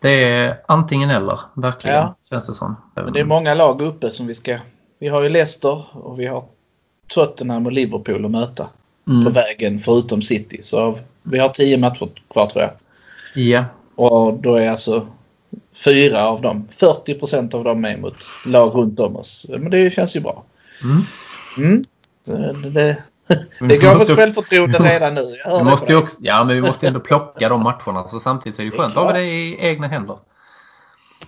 Det 0.05 0.23
är 0.23 0.57
antingen 0.67 1.09
eller, 1.09 1.39
verkligen, 1.53 1.95
ja. 1.95 2.15
känns 2.29 2.45
det 2.45 2.53
som. 2.53 2.75
Men 2.95 3.13
det 3.13 3.19
är 3.19 3.25
många 3.25 3.53
lag 3.53 3.81
uppe 3.81 4.09
som 4.09 4.27
vi 4.27 4.33
ska... 4.33 4.57
Vi 4.99 5.07
har 5.07 5.21
ju 5.21 5.29
Leicester 5.29 5.85
och 5.97 6.19
vi 6.19 6.27
har 6.27 6.45
Tottenham 7.07 7.65
och 7.65 7.71
Liverpool 7.71 8.25
att 8.25 8.31
möta 8.31 8.67
mm. 9.07 9.25
på 9.25 9.29
vägen 9.29 9.79
förutom 9.79 10.21
City. 10.21 10.59
Så 10.63 10.99
vi 11.23 11.39
har 11.39 11.49
tio 11.49 11.77
matcher 11.77 12.09
kvar 12.33 12.47
tror 12.47 12.63
jag. 12.63 12.71
Ja. 13.43 13.65
Och 13.95 14.33
då 14.33 14.55
är 14.55 14.69
alltså 14.69 15.07
fyra 15.73 16.27
av 16.27 16.41
dem, 16.41 16.67
40% 16.71 17.55
av 17.55 17.63
dem 17.63 17.85
är 17.85 17.97
mot 17.97 18.17
lag 18.45 18.75
runt 18.75 18.99
om 18.99 19.15
oss. 19.15 19.45
Men 19.49 19.69
det 19.69 19.93
känns 19.93 20.15
ju 20.15 20.19
bra. 20.19 20.43
Mm. 20.83 21.03
Mm. 21.57 21.83
Det, 22.25 22.69
det, 22.69 22.97
det 23.59 23.77
gav 23.77 24.01
oss 24.01 24.15
självförtroende 24.15 24.79
redan 24.79 25.13
nu. 25.13 25.35
Vi 25.45 25.63
måste 25.63 25.95
också, 25.95 26.17
ja, 26.19 26.43
men 26.43 26.55
vi 26.55 26.61
måste 26.61 26.87
ändå 26.87 26.99
plocka 26.99 27.49
de 27.49 27.63
matcherna. 27.63 28.07
Så 28.07 28.19
samtidigt 28.19 28.55
så 28.55 28.61
är 28.61 28.65
det 28.65 28.71
skönt 28.71 28.97
att 28.97 29.03
ha 29.03 29.13
det 29.13 29.23
i 29.23 29.57
egna 29.59 29.87
händer. 29.87 30.17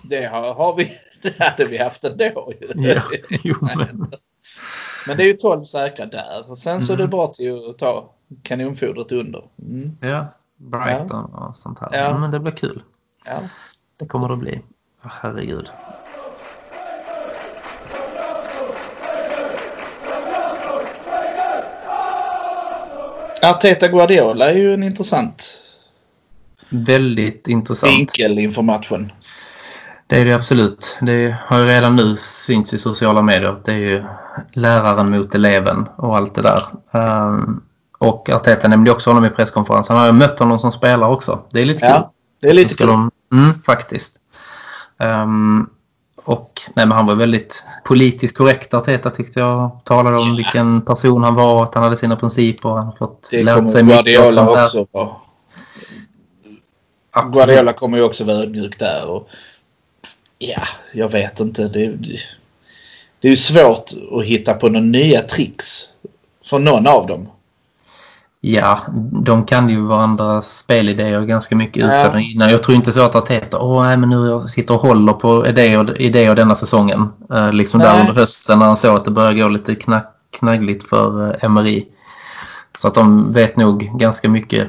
Det 0.02 0.26
har, 0.26 0.54
har 0.54 0.76
vi. 0.76 0.92
Det 1.22 1.38
hade 1.38 1.64
vi 1.64 1.78
haft 1.78 2.04
ändå. 2.04 2.52
Ja, 2.74 3.02
jo, 3.30 3.56
men. 3.60 3.76
men 5.06 5.16
det 5.16 5.22
är 5.22 5.26
ju 5.26 5.32
12 5.32 5.64
säkra 5.64 6.06
där. 6.06 6.54
Sen 6.54 6.80
så 6.80 6.92
mm. 6.92 6.94
är 6.94 6.96
det 6.96 7.02
mm. 7.02 7.10
bra 7.10 7.26
till 7.26 7.70
att 7.70 7.78
ta 7.78 8.14
kanonfodret 8.42 9.12
under. 9.12 9.44
Mm. 9.62 9.96
Ja, 10.00 10.26
Brighton 10.56 11.30
ja. 11.32 11.46
och 11.46 11.56
sånt 11.56 11.78
här. 11.78 11.88
Ja. 11.92 12.18
Men 12.18 12.30
det 12.30 12.40
blir 12.40 12.52
kul. 12.52 12.82
Ja. 13.24 13.40
Det 13.96 14.06
kommer 14.06 14.28
det 14.28 14.34
att 14.34 14.40
bli. 14.40 14.62
herregud. 15.02 15.70
Arteta 23.42 23.88
Guardiola 23.88 24.50
är 24.50 24.54
ju 24.56 24.74
en 24.74 24.82
intressant 24.82 25.58
Väldigt 26.70 27.48
intressant. 27.48 27.92
vinkel 27.92 28.38
inför 28.38 28.62
matchen. 28.62 29.12
Det 30.06 30.20
är 30.20 30.24
det 30.24 30.32
absolut. 30.32 30.98
Det 31.00 31.36
har 31.46 31.58
ju 31.58 31.66
redan 31.66 31.96
nu 31.96 32.16
synts 32.16 32.74
i 32.74 32.78
sociala 32.78 33.22
medier. 33.22 33.60
Det 33.64 33.72
är 33.72 33.76
ju 33.76 34.04
läraren 34.52 35.10
mot 35.10 35.34
eleven 35.34 35.86
och 35.96 36.16
allt 36.16 36.34
det 36.34 36.42
där. 36.42 36.62
Um, 36.90 37.62
och 37.98 38.30
Arteta 38.30 38.68
nämnde 38.68 38.90
också 38.90 39.10
honom 39.10 39.24
i 39.24 39.30
presskonferensen. 39.30 39.96
Han 39.96 40.00
har 40.06 40.12
ju 40.12 40.18
mött 40.18 40.38
honom 40.38 40.58
som 40.58 40.72
spelare 40.72 41.10
också. 41.10 41.40
Det 41.52 41.60
är 41.60 41.64
lite 41.64 41.86
Ja, 41.86 41.94
kul. 41.94 42.08
det 42.40 42.48
är 42.48 42.54
lite 42.54 42.74
kul. 42.74 42.86
De, 42.86 43.10
mm, 43.32 43.54
faktiskt. 43.54 44.16
Um, 44.98 45.70
och 46.28 46.62
nej, 46.76 46.86
men 46.86 46.96
han 46.96 47.06
var 47.06 47.14
väldigt 47.14 47.64
politiskt 47.84 48.36
korrekt 48.36 48.74
Arteta 48.74 49.10
tyckte 49.10 49.40
jag. 49.40 49.80
Talade 49.84 50.16
om 50.16 50.28
Ja. 50.28 50.34
vilken 50.36 50.82
person 50.82 51.22
han 51.22 51.34
var, 51.34 51.64
att 51.64 51.74
han 51.74 51.84
hade 51.84 51.96
sina 51.96 52.16
principer. 52.16 52.68
Han 52.68 52.84
har 52.86 52.92
fått 52.96 53.28
Det 53.30 53.42
lärt 53.42 53.70
sig 53.72 53.82
mycket. 53.82 54.04
Guardiola 54.04 54.62
också 54.64 54.86
vara. 54.92 55.08
Guardiola 57.32 57.72
kommer 57.72 57.98
ju 57.98 58.04
också 58.04 58.24
vara 58.24 58.36
ödmjuk 58.36 58.78
där. 58.78 59.06
Och, 59.06 59.28
ja, 60.38 60.62
jag 60.92 61.08
vet 61.08 61.40
inte. 61.40 61.68
Det, 61.68 61.86
det, 61.86 62.18
det 63.20 63.28
är 63.28 63.30
ju 63.30 63.36
svårt 63.36 63.90
att 64.12 64.24
hitta 64.24 64.54
på 64.54 64.68
några 64.68 64.86
nya 64.86 65.22
tricks 65.22 65.84
för 66.44 66.58
någon 66.58 66.86
av 66.86 67.06
dem. 67.06 67.28
Ja, 68.40 68.78
de 69.24 69.44
kan 69.44 69.68
ju 69.68 69.80
varandras 69.80 70.58
spelidéer 70.58 71.20
ganska 71.20 71.56
mycket 71.56 71.82
Ja. 71.82 72.06
utan 72.08 72.20
innan. 72.20 72.50
Jag 72.50 72.62
tror 72.62 72.76
inte 72.76 72.92
så 72.92 73.00
att 73.02 73.14
Arteta, 73.16 73.58
åh 73.58 73.84
nej 73.86 73.96
men 73.96 74.10
nu 74.10 74.26
jag 74.28 74.50
sitter 74.50 74.74
och 74.74 74.80
håller 74.80 75.12
på 75.12 75.46
idé 75.46 75.76
och, 75.76 75.96
idé 76.00 76.30
och 76.30 76.36
denna 76.36 76.54
säsongen. 76.54 77.08
Eh, 77.34 77.52
liksom 77.52 77.80
där 77.80 77.92
Nej. 77.92 78.00
under 78.00 78.12
hösten 78.14 78.58
när 78.58 78.66
han 78.66 78.76
såg 78.76 78.96
att 78.96 79.04
det 79.04 79.10
började 79.10 79.40
gå 79.40 79.48
lite 79.48 79.74
knack, 79.74 80.14
knaggligt 80.38 80.88
för 80.88 81.36
eh, 81.44 81.48
MRI. 81.48 81.86
Så 82.78 82.88
att 82.88 82.94
de 82.94 83.32
vet 83.32 83.56
nog 83.56 83.90
ganska 83.98 84.28
mycket 84.28 84.68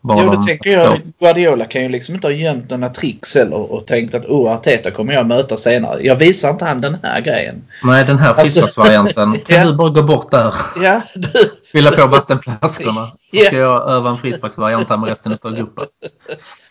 vad 0.00 0.24
Jo, 0.24 0.30
de 0.30 0.36
det 0.40 0.46
tänker 0.46 0.70
jag. 0.70 1.00
Guardiola 1.20 1.64
kan 1.64 1.82
ju 1.82 1.88
liksom 1.88 2.14
inte 2.14 2.26
ha 2.26 2.32
gömt 2.32 2.70
några 2.70 2.88
tricks 2.88 3.34
heller 3.34 3.72
och 3.72 3.86
tänkt 3.86 4.14
att 4.14 4.24
oh, 4.26 4.52
Arteta 4.52 4.90
kommer 4.90 5.12
jag 5.12 5.26
möta 5.26 5.56
senare. 5.56 6.00
Jag 6.02 6.16
visar 6.16 6.50
inte 6.50 6.64
han 6.64 6.80
den 6.80 6.96
här 7.02 7.20
grejen. 7.20 7.62
Nej, 7.84 8.04
den 8.04 8.18
här 8.18 8.28
Alltså- 8.28 8.42
frisparksvarianten. 8.60 9.32
Kan 9.46 9.56
Ja. 9.56 9.64
du 9.64 9.74
bara 9.76 9.88
gå 9.90 10.02
bort 10.02 10.30
där? 10.30 10.54
Ja, 10.82 11.00
du. 11.14 11.28
Fylla 11.72 11.90
på 11.90 12.06
vattenflaskorna. 12.06 13.06
Så 13.30 13.36
ska 13.46 13.56
jag 13.56 13.90
öva 13.90 14.10
en 14.10 14.16
frisparksvariant 14.16 14.88
här 14.88 14.96
med 14.96 15.08
resten 15.08 15.38
av 15.42 15.56
gruppen. 15.56 15.84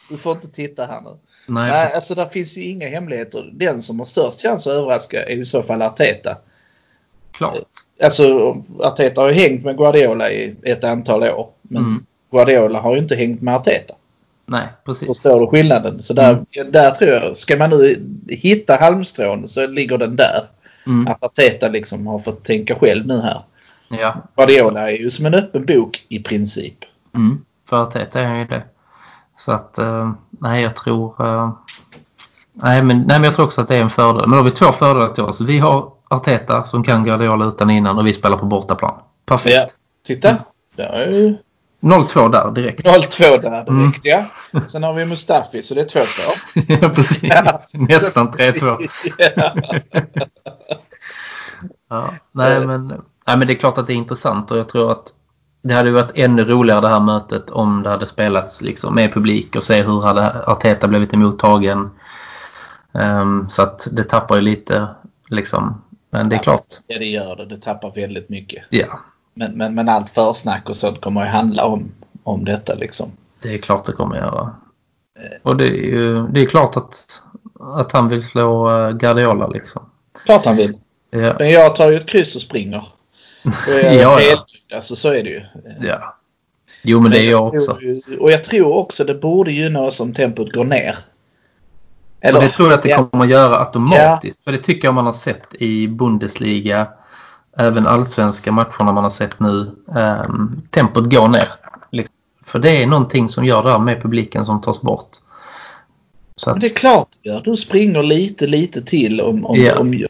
Du 0.09 0.17
får 0.17 0.31
inte 0.35 0.47
titta 0.47 0.85
här 0.85 1.01
nu. 1.01 1.09
Nej, 1.47 1.69
Nej, 1.71 1.93
alltså 1.95 2.15
där 2.15 2.25
finns 2.25 2.57
ju 2.57 2.63
inga 2.63 2.87
hemligheter. 2.89 3.49
Den 3.53 3.81
som 3.81 3.99
har 3.99 4.05
störst 4.05 4.41
chans 4.41 4.67
att 4.67 4.73
överraska 4.73 5.23
är 5.25 5.37
i 5.39 5.45
så 5.45 5.63
fall 5.63 5.81
Arteta. 5.81 6.37
klart. 7.31 7.57
Alltså 8.03 8.55
Arteta 8.79 9.21
har 9.21 9.27
ju 9.27 9.33
hängt 9.33 9.63
med 9.63 9.77
Guardiola 9.77 10.31
i 10.31 10.55
ett 10.63 10.83
antal 10.83 11.23
år. 11.23 11.49
Men 11.61 11.83
Mm. 11.83 12.05
Guardiola 12.31 12.79
har 12.79 12.91
ju 12.95 13.01
inte 13.01 13.15
hängt 13.15 13.41
med 13.41 13.55
Arteta. 13.55 13.93
Nej, 14.45 14.67
precis. 14.85 15.07
Förstår 15.07 15.39
du 15.39 15.47
skillnaden? 15.47 16.01
Så 16.03 16.13
där, 16.13 16.31
Mm. 16.31 16.71
där 16.71 16.91
tror 16.91 17.09
jag, 17.11 17.37
ska 17.37 17.57
man 17.57 17.69
nu 17.69 18.05
hitta 18.29 18.75
halmstrån 18.75 19.47
så 19.47 19.67
ligger 19.67 19.97
den 19.97 20.15
där. 20.15 20.43
Mm. 20.87 21.07
Att 21.07 21.23
Arteta 21.23 21.67
liksom 21.67 22.07
har 22.07 22.19
fått 22.19 22.43
tänka 22.43 22.75
själv 22.75 23.07
nu 23.07 23.21
här. 23.21 23.41
Ja, 23.87 24.15
Guardiola 24.35 24.91
är 24.91 24.95
ju 24.97 25.09
som 25.11 25.25
en 25.25 25.33
öppen 25.33 25.65
bok 25.65 26.05
i 26.09 26.19
princip. 26.19 26.77
Mm, 27.15 27.45
för 27.69 27.83
Arteta 27.83 28.19
är 28.19 28.35
ju 28.35 28.45
det. 28.45 28.63
Så 29.37 29.51
att, 29.51 29.77
eh, 29.77 30.11
nej 30.29 30.63
jag 30.63 30.75
tror... 30.75 31.25
eh, 31.27 31.51
nej, 32.53 32.83
men, 32.83 32.97
nej 32.97 33.05
men 33.19 33.23
jag 33.23 33.35
tror 33.35 33.45
också 33.45 33.61
att 33.61 33.67
det 33.67 33.75
är 33.77 33.81
en 33.81 33.89
fördel. 33.89 34.21
Men 34.21 34.31
då 34.31 34.37
har 34.37 34.43
vi 34.43 34.51
två 34.51 34.71
fördelar 34.71 35.13
till 35.13 35.23
oss. 35.23 35.41
Vi 35.41 35.59
har 35.59 35.91
Arteta 36.07 36.65
som 36.65 36.83
kan 36.83 37.03
Guardiola 37.03 37.45
utan 37.45 37.69
innan 37.69 37.97
och 37.97 38.07
vi 38.07 38.13
spelar 38.13 38.37
på 38.37 38.45
bortaplan. 38.45 38.99
Perfekt. 39.25 39.55
Ja. 39.55 39.67
Titta! 40.05 40.37
Det 40.75 40.83
är 40.83 41.09
ju 41.09 41.37
0-2 41.81 42.31
där 42.31 42.51
direkt. 42.51 42.85
0-2 42.85 43.19
där 43.41 43.49
direkt 43.49 43.69
Mm. 43.69 43.91
ja. 44.03 44.25
Sen 44.67 44.83
har 44.83 44.93
vi 44.93 45.05
Mustafi 45.05 45.61
så 45.61 45.73
det 45.73 45.95
är 45.95 46.01
2-2. 46.55 46.79
ja, 46.81 46.89
precis. 46.89 47.23
Nästan 47.73 48.33
3-2. 48.33 48.87
Ja. 49.17 49.53
Ja, 51.89 52.09
nej, 52.31 52.67
men, 52.67 53.01
nej 53.27 53.37
men 53.37 53.47
det 53.47 53.53
är 53.53 53.57
klart 53.57 53.77
att 53.77 53.87
det 53.87 53.93
är 53.93 53.97
intressant 53.97 54.51
och 54.51 54.57
jag 54.57 54.69
tror 54.69 54.91
att 54.91 55.13
det 55.61 55.73
hade 55.73 55.91
varit 55.91 56.11
ännu 56.15 56.45
roligare 56.45 56.81
det 56.81 56.87
här 56.87 56.99
mötet 56.99 57.49
om 57.49 57.83
det 57.83 57.89
hade 57.89 58.05
spelats 58.05 58.61
liksom 58.61 58.95
med 58.95 59.13
publik 59.13 59.55
och 59.55 59.63
se 59.63 59.81
hur 59.81 60.01
hade 60.01 60.43
Arteta 60.47 60.87
blivit 60.87 61.13
emottagen. 61.13 61.89
Ehm, 62.93 63.49
så 63.49 63.61
att 63.61 63.87
det 63.91 64.03
tappar 64.03 64.35
ju 64.35 64.41
lite 64.41 64.87
liksom. 65.29 65.81
Men 66.09 66.29
det 66.29 66.35
är 66.35 66.39
klart. 66.39 66.65
ja 66.87 66.99
det 66.99 67.05
gör 67.05 67.35
det. 67.35 67.45
Det 67.45 67.57
tappar 67.61 67.91
väldigt 67.91 68.29
mycket. 68.29 68.63
Ja, 68.69 68.99
Men, 69.33 69.51
men, 69.57 69.75
men 69.75 69.89
allt 69.89 70.09
försnack 70.09 70.69
och 70.69 70.75
sånt 70.75 71.01
kommer 71.01 71.21
ju 71.21 71.27
handla 71.27 71.65
om, 71.65 71.91
om 72.23 72.45
detta 72.45 72.73
liksom. 72.73 73.11
det 73.41 73.53
är 73.53 73.57
klart 73.57 73.85
det 73.85 73.91
kommer 73.91 74.15
göra. 74.15 74.55
Och 75.43 75.57
det 75.57 75.67
är 75.67 75.71
ju 75.71 76.27
det 76.27 76.41
är 76.41 76.45
klart 76.45 76.77
att, 76.77 77.21
att 77.59 77.91
han 77.91 78.09
vill 78.09 78.23
slå 78.23 78.69
eh, 78.69 78.89
Guardiola 78.91 79.47
liksom. 79.47 79.81
Klart 80.25 80.45
han 80.45 80.55
vill. 80.55 80.77
Ja, 81.09 81.33
Men 81.39 81.51
jag 81.51 81.75
tar 81.75 81.91
ju 81.91 81.95
ett 81.97 82.09
kryss 82.09 82.35
och 82.35 82.41
springer. 82.41 82.87
Är 83.69 83.91
Ja, 84.01 84.21
ja. 84.21 84.45
alltså 84.75 84.95
så 84.95 85.09
är 85.09 85.23
det 85.23 85.29
ju. 85.29 85.41
ja. 85.81 86.15
Jo 86.81 86.99
men 86.99 87.11
det 87.11 87.19
är 87.19 87.31
jag 87.31 87.47
också. 87.47 87.77
Och 88.19 88.31
jag 88.31 88.43
tror 88.43 88.73
också 88.73 89.03
det 89.03 89.15
borde 89.15 89.51
gynna 89.51 89.81
oss 89.81 89.99
om 89.99 90.13
tempot 90.13 90.53
går 90.53 90.65
ner. 90.65 90.95
Och 92.33 92.41
det 92.41 92.47
tror 92.49 92.69
jag 92.69 92.77
att 92.77 92.83
det 92.83 92.89
ja, 92.89 93.07
kommer 93.07 93.25
att 93.25 93.31
göra 93.31 93.59
automatiskt. 93.59 94.43
För 94.43 94.51
det 94.51 94.57
tycker 94.57 94.87
jag 94.87 94.95
man 94.95 95.05
har 95.05 95.13
sett 95.13 95.53
i 95.53 95.87
Bundesliga. 95.87 96.87
Även 97.57 97.87
allsvenska 97.87 98.51
matcherna 98.51 98.91
man 98.91 99.03
har 99.03 99.09
sett 99.09 99.39
nu. 99.39 99.71
Um, 99.85 100.61
tempot 100.69 101.11
går 101.11 101.27
ner. 101.27 101.47
Liksom. 101.91 102.15
För 102.45 102.59
det 102.59 102.83
är 102.83 102.87
någonting 102.87 103.29
som 103.29 103.45
gör 103.45 103.63
det 103.63 103.69
här 103.69 103.79
med 103.79 104.01
publiken 104.01 104.45
som 104.45 104.61
tas 104.61 104.81
bort. 104.81 105.09
Så 106.35 106.49
Men 106.49 106.55
att, 106.55 106.61
det 106.61 106.67
är 106.67 106.73
klart 106.73 107.07
ja, 107.21 107.41
du 107.43 107.55
springer 107.55 108.03
lite, 108.03 108.47
lite 108.47 108.81
till 108.81 109.21
om, 109.21 109.45
om, 109.45 109.55
Ja. 109.57 109.79
om 109.79 110.03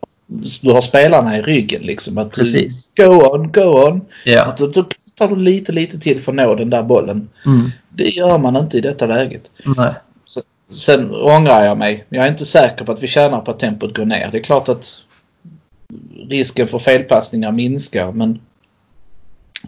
du 0.61 0.71
har 0.71 0.81
spelarna 0.81 1.37
i 1.37 1.41
ryggen 1.41 1.81
liksom. 1.81 2.17
Att 2.17 2.31
Precis. 2.31 2.91
Go 2.97 3.03
on, 3.03 3.51
go 3.51 3.61
on. 3.87 4.01
ja. 4.25 4.43
Att 4.45 4.57
då, 4.57 4.67
då 4.67 4.85
tar 5.15 5.27
du 5.27 5.35
lite, 5.35 5.71
lite 5.71 5.99
till 5.99 6.21
för 6.21 6.31
att 6.31 6.35
nå 6.35 6.55
den 6.55 6.69
där 6.69 6.83
bollen. 6.83 7.29
Mm, 7.45 7.71
Det 7.89 8.09
gör 8.09 8.37
man 8.37 8.55
inte 8.55 8.77
i 8.77 8.81
detta 8.81 9.05
läget. 9.07 9.51
nej. 9.77 9.93
Sen 10.69 11.11
ångrar 11.15 11.65
jag 11.65 11.77
mig. 11.77 12.05
Jag 12.09 12.25
är 12.25 12.29
inte 12.29 12.45
säker 12.45 12.85
på 12.85 12.91
att 12.91 13.03
vi 13.03 13.07
tjänar 13.07 13.41
på 13.41 13.51
att 13.51 13.59
tempot 13.59 13.97
går 13.97 14.05
ner. 14.05 14.29
Det 14.31 14.37
är 14.37 14.43
klart 14.43 14.69
att 14.69 14.91
risken 16.29 16.67
för 16.67 16.79
felpassningar 16.79 17.51
minskar 17.51 18.11
men 18.11 18.39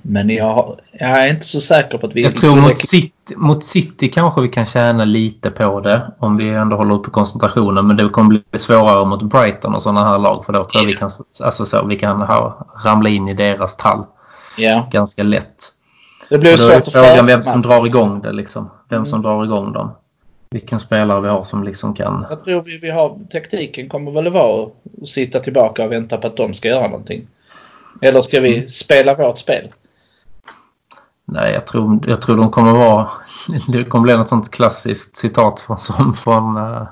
men 0.01 0.29
jag, 0.29 0.79
jag 0.91 1.09
är 1.09 1.29
inte 1.29 1.45
så 1.45 1.61
säker 1.61 1.97
på 1.97 2.07
att 2.07 2.15
vi... 2.15 2.23
Jag 2.23 2.35
tror 2.35 2.55
mot 2.55 2.79
City, 2.79 3.35
mot 3.35 3.63
City 3.65 4.09
kanske 4.09 4.41
vi 4.41 4.47
kan 4.47 4.65
tjäna 4.65 5.05
lite 5.05 5.49
på 5.51 5.79
det. 5.79 6.11
Om 6.19 6.37
vi 6.37 6.49
ändå 6.49 6.75
håller 6.75 6.95
uppe 6.95 7.09
koncentrationen. 7.09 7.87
Men 7.87 7.97
det 7.97 8.09
kommer 8.09 8.29
bli 8.29 8.59
svårare 8.59 9.05
mot 9.05 9.23
Brighton 9.23 9.75
och 9.75 9.83
sådana 9.83 10.03
här 10.03 10.17
lag. 10.19 10.45
För 10.45 10.53
då 10.53 10.63
tror 10.63 10.83
jag 10.83 10.87
vi 10.87 10.95
kan, 10.95 11.09
alltså 11.43 11.65
så, 11.65 11.85
vi 11.85 11.95
kan 11.99 12.21
ha, 12.21 12.67
ramla 12.85 13.09
in 13.09 13.27
i 13.27 13.33
deras 13.33 13.75
tall 13.75 14.03
Ja, 14.57 14.87
ganska 14.91 15.23
lätt. 15.23 15.73
det 16.29 16.37
blir 16.37 16.55
svårt 16.57 16.75
att 16.77 16.91
frågan 16.91 17.25
vem 17.25 17.43
som 17.43 17.61
drar 17.61 17.85
igång 17.85 18.21
det 18.21 18.31
liksom. 18.31 18.69
Vem 18.89 19.05
som 19.05 19.19
Mm. 19.19 19.31
drar 19.31 19.43
igång 19.45 19.73
dem. 19.73 19.91
Vilken 20.49 20.79
spelare 20.79 21.21
vi 21.21 21.27
har 21.29 21.43
som 21.43 21.63
liksom 21.63 21.93
kan... 21.93 22.25
Jag 22.29 22.45
tror 22.45 22.61
vi, 22.61 22.77
vi 22.77 22.89
har, 22.89 23.19
taktiken 23.29 23.89
kommer 23.89 24.11
väl 24.11 24.27
att 24.27 24.33
vara 24.33 24.63
att 25.01 25.07
sitta 25.07 25.39
tillbaka 25.39 25.83
och 25.83 25.91
vänta 25.91 26.17
på 26.17 26.27
att 26.27 26.37
de 26.37 26.53
ska 26.53 26.67
göra 26.67 26.87
någonting. 26.87 27.27
Eller 28.01 28.21
ska 28.21 28.39
vi 28.39 28.55
Mm. 28.57 28.69
spela 28.69 29.13
vårt 29.13 29.37
spel? 29.37 29.67
Nej, 31.27 31.53
jag 31.53 31.67
tror, 31.67 31.99
jag 32.07 32.21
tror 32.21 32.37
de 32.37 32.51
kommer 32.51 32.71
vara... 32.71 33.09
Det 33.67 33.83
kommer 33.83 34.03
bli 34.03 34.17
något 34.17 34.29
sånt 34.29 34.51
klassiskt 34.51 35.17
citat 35.17 35.59
från, 35.59 35.77
som 35.77 36.13
från... 36.13 36.57
Uh, 36.57 36.83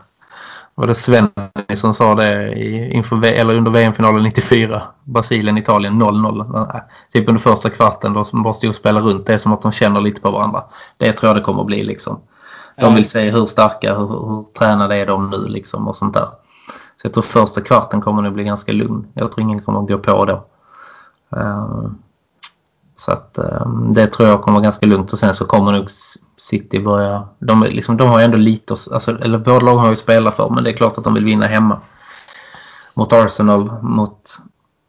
var 0.78 0.88
det 0.88 0.96
Sven 0.96 1.30
som 1.74 1.94
sa 1.94 2.16
det 2.16 2.54
i, 2.54 2.92
inför, 2.94 3.26
eller 3.26 3.58
under 3.58 3.72
VM-finalen 3.72 4.24
94? 4.24 4.82
Brasilien, 5.04 5.58
Italien 5.58 6.04
0-0. 6.04 6.68
Nej, 6.74 6.84
Typ 7.14 7.30
under 7.30 7.42
första 7.42 7.70
kvarten 7.70 8.14
då 8.14 8.26
som 8.26 8.44
bara 8.44 8.54
stod 8.54 8.70
och 8.70 8.76
spelade 8.76 9.06
runt. 9.06 9.26
Det 9.26 9.34
är 9.34 9.38
som 9.38 9.54
att 9.54 9.62
de 9.62 9.72
känner 9.72 10.02
lite 10.02 10.22
på 10.22 10.32
varandra. 10.32 10.64
Det 10.98 11.12
tror 11.14 11.30
jag 11.30 11.36
det 11.36 11.42
kommer 11.42 11.62
att 11.62 11.68
bli 11.68 11.84
liksom. 11.84 12.20
De 12.78 12.96
vill 12.96 13.10
se 13.10 13.32
hur 13.32 13.46
starka, 13.46 13.96
hur, 13.96 14.08
hur 14.08 14.46
tränade 14.60 14.96
är 14.96 15.06
de 15.06 15.30
nu 15.30 15.46
liksom 15.46 15.88
och 15.88 15.96
sånt 15.96 16.14
där. 16.14 16.28
Så 16.96 17.06
jag 17.06 17.14
tror 17.14 17.24
första 17.24 17.62
kvarten 17.62 18.02
kommer 18.02 18.24
det 18.24 18.32
bli 18.32 18.44
ganska 18.44 18.72
lugn. 18.72 19.08
Jag 19.14 19.32
tror 19.32 19.42
ingen 19.42 19.62
kommer 19.62 19.80
att 19.80 19.88
gå 19.88 19.98
på 19.98 20.26
då. 20.26 20.46
Eh, 21.38 21.90
så 22.96 23.12
att 23.12 23.38
eh, 23.38 23.70
det 23.94 24.08
tror 24.08 24.30
jag 24.30 24.42
kommer 24.42 24.56
vara 24.56 24.64
ganska 24.64 24.86
lugnt 24.86 25.14
och 25.14 25.20
sen 25.20 25.34
så 25.34 25.46
kommer 25.46 25.72
nog 25.72 25.88
City 26.42 26.80
börja... 26.80 27.28
De, 27.40 27.64
liksom, 27.64 27.98
de 27.98 28.10
har 28.10 28.20
ju 28.20 28.26
ändå 28.26 28.38
lite, 28.38 28.76
alltså, 28.92 29.22
eller 29.22 29.38
båda 29.38 29.60
lag 29.60 29.78
har 29.78 29.90
ju 29.90 29.96
spelat 29.96 30.36
för 30.36 30.50
men 30.50 30.64
det 30.64 30.70
är 30.70 30.74
klart 30.74 30.98
att 30.98 31.04
de 31.04 31.14
vill 31.14 31.26
vinna 31.26 31.48
hemma. 31.48 31.80
Mot 32.94 33.14
Arsenal, 33.14 33.72
mot 33.82 34.38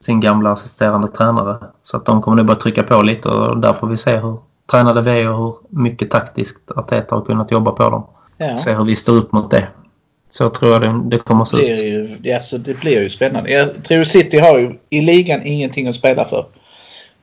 sin 0.02 0.20
gamla 0.20 0.52
assisterande 0.52 1.08
tränare. 1.08 1.56
Så 1.82 1.96
att 1.96 2.04
de 2.06 2.22
kommer 2.22 2.36
nog 2.36 2.46
börja 2.46 2.60
trycka 2.60 2.82
på 2.82 3.02
lite 3.02 3.28
och 3.28 3.58
där 3.58 3.72
får 3.72 3.86
vi 3.86 3.96
se 3.96 4.16
hur 4.16 4.38
tränade 4.70 5.00
vi 5.00 5.10
är 5.10 5.28
och 5.28 5.36
hur 5.36 5.78
mycket 5.80 6.10
taktiskt 6.10 6.70
Arteta 6.76 7.14
har 7.14 7.22
kunnat 7.22 7.50
jobba 7.50 7.70
på 7.70 7.90
dem. 7.90 8.06
Ja. 8.36 8.56
Se 8.56 8.74
hur 8.74 8.84
vi 8.84 8.96
står 8.96 9.16
upp 9.16 9.32
mot 9.32 9.50
det. 9.50 9.68
Så 10.30 10.50
tror 10.50 10.72
jag 10.72 10.80
det, 10.80 11.00
det 11.04 11.18
kommer 11.18 11.42
att 11.42 11.48
se 11.48 11.56
Det, 11.56 11.72
ut. 11.72 12.26
ju, 12.26 12.32
alltså, 12.32 12.58
det 12.58 12.80
blir 12.80 13.02
ju 13.02 13.10
spännande. 13.10 13.50
Jag 13.50 13.84
tror 13.84 14.04
City 14.04 14.38
har 14.38 14.58
ju 14.58 14.78
i 14.90 15.00
ligan 15.00 15.40
ingenting 15.44 15.88
att 15.88 15.94
spela 15.94 16.24
för. 16.24 16.46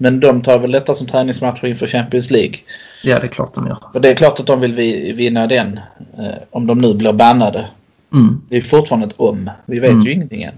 Men 0.03 0.19
de 0.19 0.41
tar 0.41 0.59
väl 0.59 0.71
detta 0.71 0.93
som 0.93 1.07
träningsmatcher 1.07 1.65
inför 1.67 1.87
Champions 1.87 2.31
League. 2.31 2.55
Ja, 3.03 3.19
det 3.19 3.25
är 3.25 3.27
klart 3.27 3.53
de 3.55 3.67
gör. 3.67 3.77
Och 3.93 4.01
det 4.01 4.09
är 4.09 4.15
klart 4.15 4.39
att 4.39 4.45
de 4.47 4.59
vill 4.61 4.73
vi- 4.73 5.11
vinna 5.13 5.47
den. 5.47 5.79
Eh, 6.17 6.43
om 6.51 6.67
de 6.67 6.77
nu 6.77 6.93
blir 6.93 7.13
bannade. 7.13 7.65
Mm. 8.13 8.41
Det 8.49 8.57
är 8.57 8.61
fortfarande 8.61 9.07
ett 9.07 9.13
om. 9.17 9.49
Vi 9.65 9.79
vet 9.79 9.89
Mm. 9.91 10.01
ju 10.05 10.11
ingenting 10.11 10.43
än. 10.43 10.53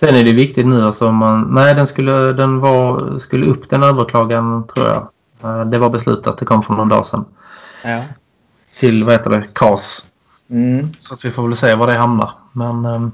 Sen 0.00 0.14
är 0.14 0.24
det 0.24 0.32
viktigt 0.32 0.66
nu 0.66 0.82
alltså 0.82 1.08
om 1.08 1.14
man... 1.16 1.54
Nej, 1.54 1.74
den 1.74 1.86
skulle, 1.86 2.12
den 2.32 2.60
var, 2.60 3.18
skulle 3.18 3.46
upp 3.46 3.70
den 3.70 3.82
överklagan 3.82 4.66
tror 4.74 4.86
jag. 4.88 5.08
Eh, 5.60 5.64
Det 5.66 5.78
var 5.78 5.90
beslutat. 5.90 6.38
Det 6.38 6.44
kom 6.44 6.62
för 6.62 6.74
någon 6.74 6.88
dag 6.88 7.06
sedan. 7.06 7.24
Ja. 7.84 8.00
Till, 8.78 9.04
vad 9.04 9.12
heter 9.14 9.30
det, 9.30 9.44
KAS. 9.52 10.06
Mm. 10.50 10.88
Så 10.98 11.14
att 11.14 11.24
vi 11.24 11.30
får 11.30 11.42
väl 11.48 11.56
se 11.56 11.74
var 11.74 11.86
det 11.86 11.92
hamnar. 11.92 12.30
Men 12.52 12.84
ehm, 12.84 13.12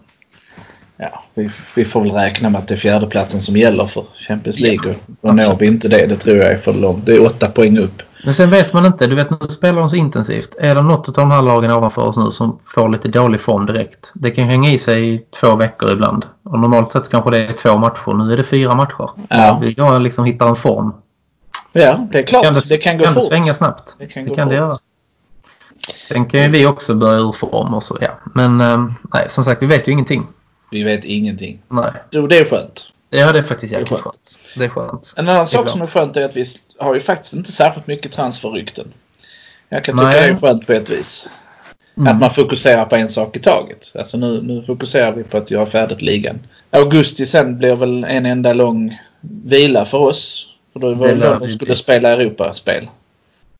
Ja, 1.02 1.22
vi, 1.34 1.50
vi 1.76 1.84
får 1.84 2.00
väl 2.02 2.10
räkna 2.12 2.50
med 2.50 2.58
att 2.60 2.68
det 2.68 2.74
är 2.74 2.78
fjärdeplatsen 2.78 3.40
som 3.40 3.56
gäller 3.56 3.86
för 3.86 4.04
Champions 4.14 4.58
Ja, 4.58 4.66
League. 4.66 4.94
och 5.22 5.28
och 5.28 5.34
når 5.34 5.56
vi 5.58 5.66
inte 5.66 5.88
det, 5.88 6.06
det 6.06 6.16
tror 6.16 6.36
jag 6.36 6.52
är 6.52 6.56
för 6.56 6.72
långt. 6.72 7.06
Det 7.06 7.12
är 7.16 7.24
åtta 7.26 7.48
poäng 7.48 7.78
upp. 7.78 8.02
Men 8.24 8.34
sen 8.34 8.50
vet 8.50 8.72
man 8.72 8.86
inte. 8.86 9.06
Du 9.06 9.14
vet 9.14 9.30
nu 9.40 9.48
spelar 9.48 9.80
de 9.80 9.90
så 9.90 9.96
intensivt. 9.96 10.56
Är 10.60 10.74
det 10.74 10.82
något 10.82 11.08
av 11.08 11.14
de 11.14 11.30
här 11.30 11.42
lagen 11.42 11.70
ovanför 11.70 12.02
oss 12.02 12.16
nu 12.16 12.30
som 12.30 12.58
får 12.64 12.88
lite 12.88 13.08
dålig 13.08 13.40
form 13.40 13.66
direkt? 13.66 14.10
Det 14.14 14.30
kan 14.30 14.44
hänga 14.44 14.70
i 14.70 14.78
sig 14.78 15.14
i 15.14 15.22
två 15.40 15.54
veckor 15.56 15.92
ibland. 15.92 16.26
Och 16.42 16.58
normalt 16.58 16.92
sett 16.92 17.08
kanske 17.10 17.30
det 17.30 17.46
är 17.46 17.52
två 17.52 17.78
matcher. 17.78 18.14
Nu 18.14 18.32
är 18.32 18.36
det 18.36 18.44
fyra 18.44 18.74
matcher. 18.74 19.10
Ja. 19.28 19.58
Vi 19.62 19.74
går 19.74 19.98
liksom 20.00 20.24
hittar 20.24 20.48
en 20.48 20.56
form. 20.56 20.92
Ja, 21.72 22.06
det 22.12 22.18
är 22.18 22.22
klart. 22.22 22.44
Kan 22.44 22.54
det, 22.54 22.68
det, 22.68 22.76
kan 22.78 22.98
gå 22.98 23.04
kan 23.04 23.14
det 23.14 23.20
fort. 23.20 23.28
svänga 23.28 23.54
snabbt. 23.54 23.94
Det 23.98 24.06
kan 24.06 24.24
det 24.24 24.28
gå 24.30 24.36
kan 24.36 24.48
det 24.48 24.54
fort. 24.54 24.58
göra. 24.58 24.78
Sen 26.08 26.24
kan 26.26 26.42
ju 26.42 26.48
vi 26.48 26.66
också 26.66 26.94
börja 26.94 27.18
ur 27.18 27.32
form 27.32 27.74
och 27.74 27.82
så 27.82 27.98
ja. 28.00 28.10
Men 28.34 28.60
ehm, 28.60 28.94
nej, 29.14 29.26
som 29.30 29.44
sagt 29.44 29.62
vi 29.62 29.66
vet 29.66 29.88
ju 29.88 29.92
ingenting. 29.92 30.26
Vi 30.70 30.82
vet 30.82 31.04
ingenting. 31.04 31.58
Nej. 31.68 31.92
Jo, 32.10 32.26
det 32.26 32.38
är 32.38 32.44
skönt. 32.44 32.92
Ja 33.10 33.32
det 33.32 33.38
är 33.38 33.42
faktiskt 33.42 33.72
Det 33.72 33.76
är 33.76 33.80
jäkligt 33.80 34.00
skönt. 34.00 34.14
skönt. 34.14 34.38
Det 34.56 34.64
är 34.64 34.68
skönt. 34.68 35.14
En 35.16 35.28
annan 35.28 35.46
sak 35.46 35.68
som 35.68 35.82
är 35.82 35.86
skönt 35.86 36.16
är 36.16 36.24
att 36.24 36.36
vi 36.36 36.44
har 36.78 36.94
ju 36.94 37.00
faktiskt 37.00 37.34
inte 37.34 37.52
särskilt 37.52 37.86
mycket 37.86 38.12
transferrykten. 38.12 38.92
Jag 39.68 39.84
kan 39.84 39.96
Nej. 39.96 40.12
tycka 40.12 40.26
det 40.26 40.30
är 40.32 40.36
skönt 40.36 40.66
på 40.66 40.72
ett 40.72 40.90
vis. 40.90 41.28
Mm. 41.96 42.12
Att 42.12 42.20
man 42.20 42.30
fokuserar 42.30 42.84
på 42.84 42.96
en 42.96 43.08
sak 43.08 43.36
i 43.36 43.40
taget. 43.40 43.92
Alltså 43.98 44.16
nu, 44.16 44.42
nu 44.42 44.62
fokuserar 44.62 45.12
vi 45.12 45.24
på 45.24 45.36
att 45.36 45.50
göra 45.50 45.66
färdigt 45.66 46.02
ligan. 46.02 46.38
Augusti 46.70 47.26
sen 47.26 47.58
blir 47.58 47.76
väl 47.76 48.04
en 48.04 48.26
enda 48.26 48.52
lång 48.52 48.98
vila 49.44 49.84
för 49.84 49.98
oss. 49.98 50.46
För 50.72 50.80
då 50.80 50.94
var 50.94 51.08
Det 51.08 51.14
då 51.14 51.34
de 51.34 51.46
vi 51.46 51.52
skulle 51.52 51.74
spela 51.76 52.08
Europaspel. 52.08 52.88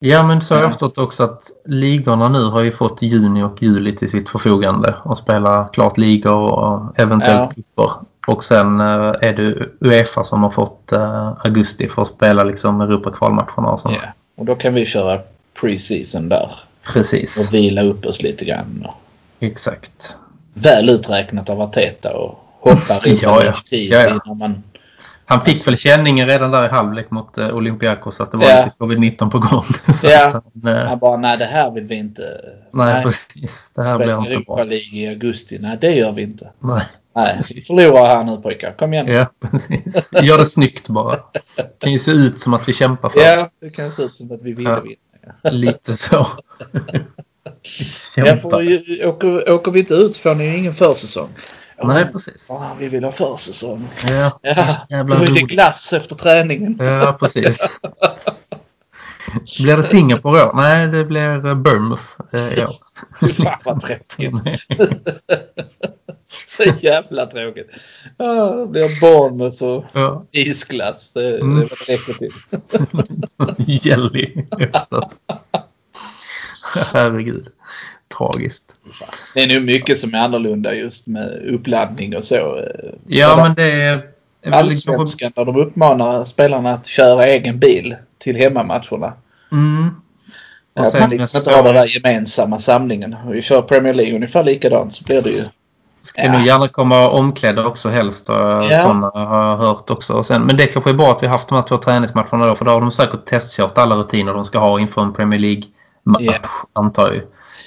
Ja 0.03 0.23
men 0.23 0.41
så 0.41 0.53
har 0.53 0.61
jag 0.61 0.67
Ja. 0.67 0.71
förstått 0.71 0.97
också 0.97 1.23
att 1.23 1.51
ligorna 1.65 2.29
nu 2.29 2.43
har 2.43 2.61
ju 2.61 2.71
fått 2.71 3.01
juni 3.01 3.43
och 3.43 3.63
juli 3.63 3.95
till 3.95 4.09
sitt 4.09 4.29
förfogande 4.29 4.95
och 5.03 5.17
spela 5.17 5.69
klart 5.73 5.97
ligor 5.97 6.33
och 6.53 6.99
eventuellt 6.99 7.39
Ja. 7.41 7.51
cuper. 7.55 7.91
Och 8.27 8.43
sen 8.43 8.79
eh, 8.79 9.13
är 9.21 9.33
det 9.33 9.67
Uefa 9.87 10.23
som 10.23 10.43
har 10.43 10.49
fått 10.49 10.91
eh, 10.91 11.27
augusti 11.45 11.87
för 11.87 12.01
att 12.01 12.07
spela 12.07 12.43
liksom 12.43 12.81
Europakvalmatcherna 12.81 13.67
och 13.69 13.79
sånt. 13.79 13.97
Ja. 14.03 14.09
Och 14.37 14.45
då 14.45 14.55
kan 14.55 14.73
vi 14.73 14.85
köra 14.85 15.19
pre-season 15.61 16.29
där. 16.29 16.51
Precis, 16.93 17.37
Och 17.47 17.53
vila 17.53 17.81
upp 17.83 18.05
oss 18.05 18.23
lite 18.23 18.45
grann. 18.45 18.87
Exakt. 19.39 20.15
väl 20.53 20.89
uträknat 20.89 21.49
av 21.49 21.61
Arteta 21.61 22.17
och 22.17 22.39
hoppa 22.59 22.93
Europa 23.03 23.07
Ja, 23.21 23.43
ja. 23.45 23.51
i 23.51 23.69
tid 23.69 23.91
Ja, 23.91 23.99
ja. 24.01 24.09
innan 24.25 24.37
man... 24.37 24.63
Han 25.31 25.45
fick 25.45 25.67
väl 25.67 25.77
känningen 25.77 26.27
redan 26.27 26.51
där 26.51 26.65
i 26.65 26.69
halvlek 26.69 27.11
mot 27.11 27.37
eh, 27.37 27.55
Olympiakos 27.55 28.21
att 28.21 28.31
det 28.31 28.37
var 28.37 28.45
Ja. 28.49 28.63
lite 28.65 28.75
covid-19 28.77 29.29
på 29.29 29.39
gång. 29.39 29.65
Ja. 30.03 30.41
han, 30.63 30.73
eh, 30.75 30.83
Han 30.85 30.99
bara, 30.99 31.17
nej 31.17 31.37
det 31.37 31.45
här 31.45 31.71
vill 31.71 31.83
vi 31.83 31.95
inte. 31.95 32.21
nej, 32.73 33.03
precis. 33.03 33.71
Det 33.75 33.83
här 33.83 33.97
blir 33.97 34.07
Spela 34.07 34.19
inte 34.19 34.31
Europa 34.31 34.55
bra. 34.55 34.63
League 34.63 34.99
i 34.99 35.07
augusti. 35.07 35.57
Nej, 35.61 35.77
det 35.81 35.91
gör 35.91 36.11
vi 36.11 36.21
inte. 36.21 36.51
Nej. 36.59 36.83
Nej, 37.15 37.39
vi 37.55 37.61
förlorar 37.61 38.05
här 38.15 38.23
nu 38.23 38.37
pojkar. 38.37 38.71
Kom 38.71 38.93
igen. 38.93 39.07
Ja, 39.07 39.25
precis. 39.51 40.07
Gör 40.21 40.37
det 40.37 40.45
snyggt 40.45 40.87
bara. 40.89 41.15
Det 41.55 41.79
kan 41.79 41.91
ju 41.91 41.99
se 41.99 42.11
ut 42.11 42.39
som 42.39 42.53
att 42.53 42.67
vi 42.69 42.73
kämpar 42.73 43.09
för 43.09 43.19
Ja, 43.19 43.49
det 43.61 43.69
kan 43.69 43.91
se 43.91 44.01
ut 44.03 44.15
som 44.15 44.31
att 44.31 44.41
vi 44.41 44.53
ville 44.53 44.69
Ja. 44.69 44.79
vinna. 44.81 44.95
Lite 45.51 45.93
så. 45.93 46.27
Ja, 47.43 48.25
Kämpa. 48.25 48.49
för 48.49 48.61
ju- 48.61 49.05
åker, 49.07 49.51
åker 49.51 49.71
vi 49.71 49.79
inte 49.79 49.93
ut 49.93 50.17
får 50.17 50.35
ni 50.35 50.43
ju 50.45 50.57
ingen 50.57 50.73
försäsong. 50.73 51.29
Nej, 51.83 52.05
precis. 52.11 52.45
ja, 52.49 52.75
vi 52.79 52.87
vill 52.87 53.03
ha 53.03 53.11
försäsong. 53.11 53.87
Ja, 54.09 54.39
Ja, 54.41 54.85
jävla 54.89 55.15
då 55.15 55.23
är 55.23 55.27
det 55.31 55.41
glass 55.41 55.93
efter 55.93 56.15
träningen. 56.15 56.77
Ja, 56.79 57.17
precis. 57.19 57.59
Blir 59.63 59.77
det 59.77 59.83
Singapore 59.83 60.43
år? 60.43 60.53
Nej, 60.53 60.87
det 60.87 61.05
blir 61.05 61.45
eh, 61.45 61.55
Bournemouth 61.55 62.03
eh, 62.33 62.53
i 62.53 62.65
år. 62.65 62.73
Fan 63.33 63.57
vad 63.65 63.81
tråkigt. 63.81 64.13
Så 66.47 66.63
jävla 66.79 67.25
tråkigt. 67.25 67.71
Ja, 68.17 68.51
det 68.55 68.67
blir 68.67 68.99
Bournemouth 69.01 69.63
och 69.63 69.85
Ja, 69.93 70.25
isglass. 70.31 71.11
Det, 71.11 71.39
Mm. 71.39 71.59
det 71.59 71.65
räcker 71.93 72.13
till. 72.13 72.31
Jelly. 73.67 74.33
Herregud. 76.93 77.47
Tragiskt. 78.17 78.63
Det 79.33 79.43
är 79.43 79.53
nog 79.53 79.63
mycket 79.65 79.97
som 79.97 80.13
är 80.13 80.19
annorlunda 80.19 80.73
just 80.73 81.07
med 81.07 81.41
uppladdning 81.53 82.15
och 82.17 82.23
så. 82.23 82.57
eh, 82.59 82.65
Ja, 83.07 83.35
men 83.35 83.55
det 83.55 83.71
är... 83.71 83.97
Allsvenskan 84.51 85.31
där 85.35 85.45
de 85.45 85.55
uppmanar 85.55 86.23
spelarna 86.23 86.73
att 86.73 86.85
köra 86.85 87.25
egen 87.25 87.59
bil 87.59 87.95
till 88.17 88.35
hemmamatcherna. 88.35 89.13
Mm. 89.51 89.89
Och 90.73 90.81
Att 90.81 90.91
sen 90.91 90.99
man 91.01 91.09
liksom 91.09 91.37
inte 91.37 91.53
har 91.53 91.63
den 91.63 91.75
där 91.75 91.95
gemensamma 91.95 92.59
samlingen. 92.59 93.15
Vi 93.27 93.41
kör 93.41 93.61
Premier 93.61 93.93
League 93.93 94.15
ungefär 94.15 94.43
likadant 94.43 94.93
så 94.93 95.03
blir 95.03 95.21
det 95.21 95.29
ju. 95.29 95.43
Ska 96.03 96.31
nog 96.31 96.41
gärna 96.41 96.67
komma 96.67 97.09
omklädda 97.09 97.65
också 97.65 97.89
helst. 97.89 98.25
Ja. 98.27 98.65
Ja. 98.71 98.81
Sådana 98.81 99.11
har 99.13 99.49
jag 99.49 99.57
hört 99.57 99.89
också. 99.89 100.13
Och 100.13 100.25
sen, 100.25 100.41
men 100.41 100.57
det 100.57 100.67
kanske 100.67 100.89
är 100.89 100.93
bra 100.93 101.11
att 101.11 101.23
vi 101.23 101.27
har 101.27 101.33
haft 101.33 101.47
de 101.49 101.55
här 101.55 101.61
två 101.67 101.77
träningsmatcherna 101.77 102.45
då. 102.45 102.55
För 102.55 102.65
då 102.65 102.71
har 102.71 102.81
de 102.81 102.91
säkert 102.91 103.25
testkört 103.25 103.77
alla 103.77 103.95
rutiner 103.95 104.33
de 104.33 104.45
ska 104.45 104.59
ha 104.59 104.79
inför 104.79 105.01
en 105.01 105.13
Premier 105.13 105.39
League-match. 105.39 106.21
Ja. 106.21 106.49
Antar 106.73 107.13
jag. 107.13 107.21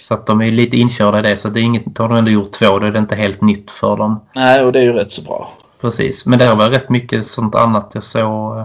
Så 0.08 0.14
att 0.14 0.26
de 0.26 0.40
är 0.42 0.50
lite 0.50 0.76
inkörda 0.76 1.18
i 1.18 1.22
det. 1.22 1.36
Så 1.36 1.48
det 1.48 1.60
är 1.60 1.62
inget, 1.62 1.98
har 1.98 2.08
de 2.08 2.18
ändå 2.18 2.30
gjort 2.30 2.52
två. 2.52 2.78
Då 2.78 2.86
är 2.86 2.90
det 2.90 2.98
inte 2.98 3.14
helt 3.14 3.40
nytt 3.40 3.70
för 3.70 3.96
dem. 3.96 4.20
Nej, 4.34 4.64
och 4.64 4.72
det 4.72 4.78
är 4.78 4.82
ju 4.82 4.92
rätt 4.92 5.10
så 5.10 5.22
bra. 5.22 5.52
Precis. 5.80 6.26
Men 6.26 6.38
det 6.38 6.54
varit 6.54 6.76
rätt 6.76 6.88
mycket 6.90 7.26
sånt 7.26 7.54
annat. 7.54 7.90
Jag 7.94 8.04
såg 8.04 8.58
eh, 8.58 8.64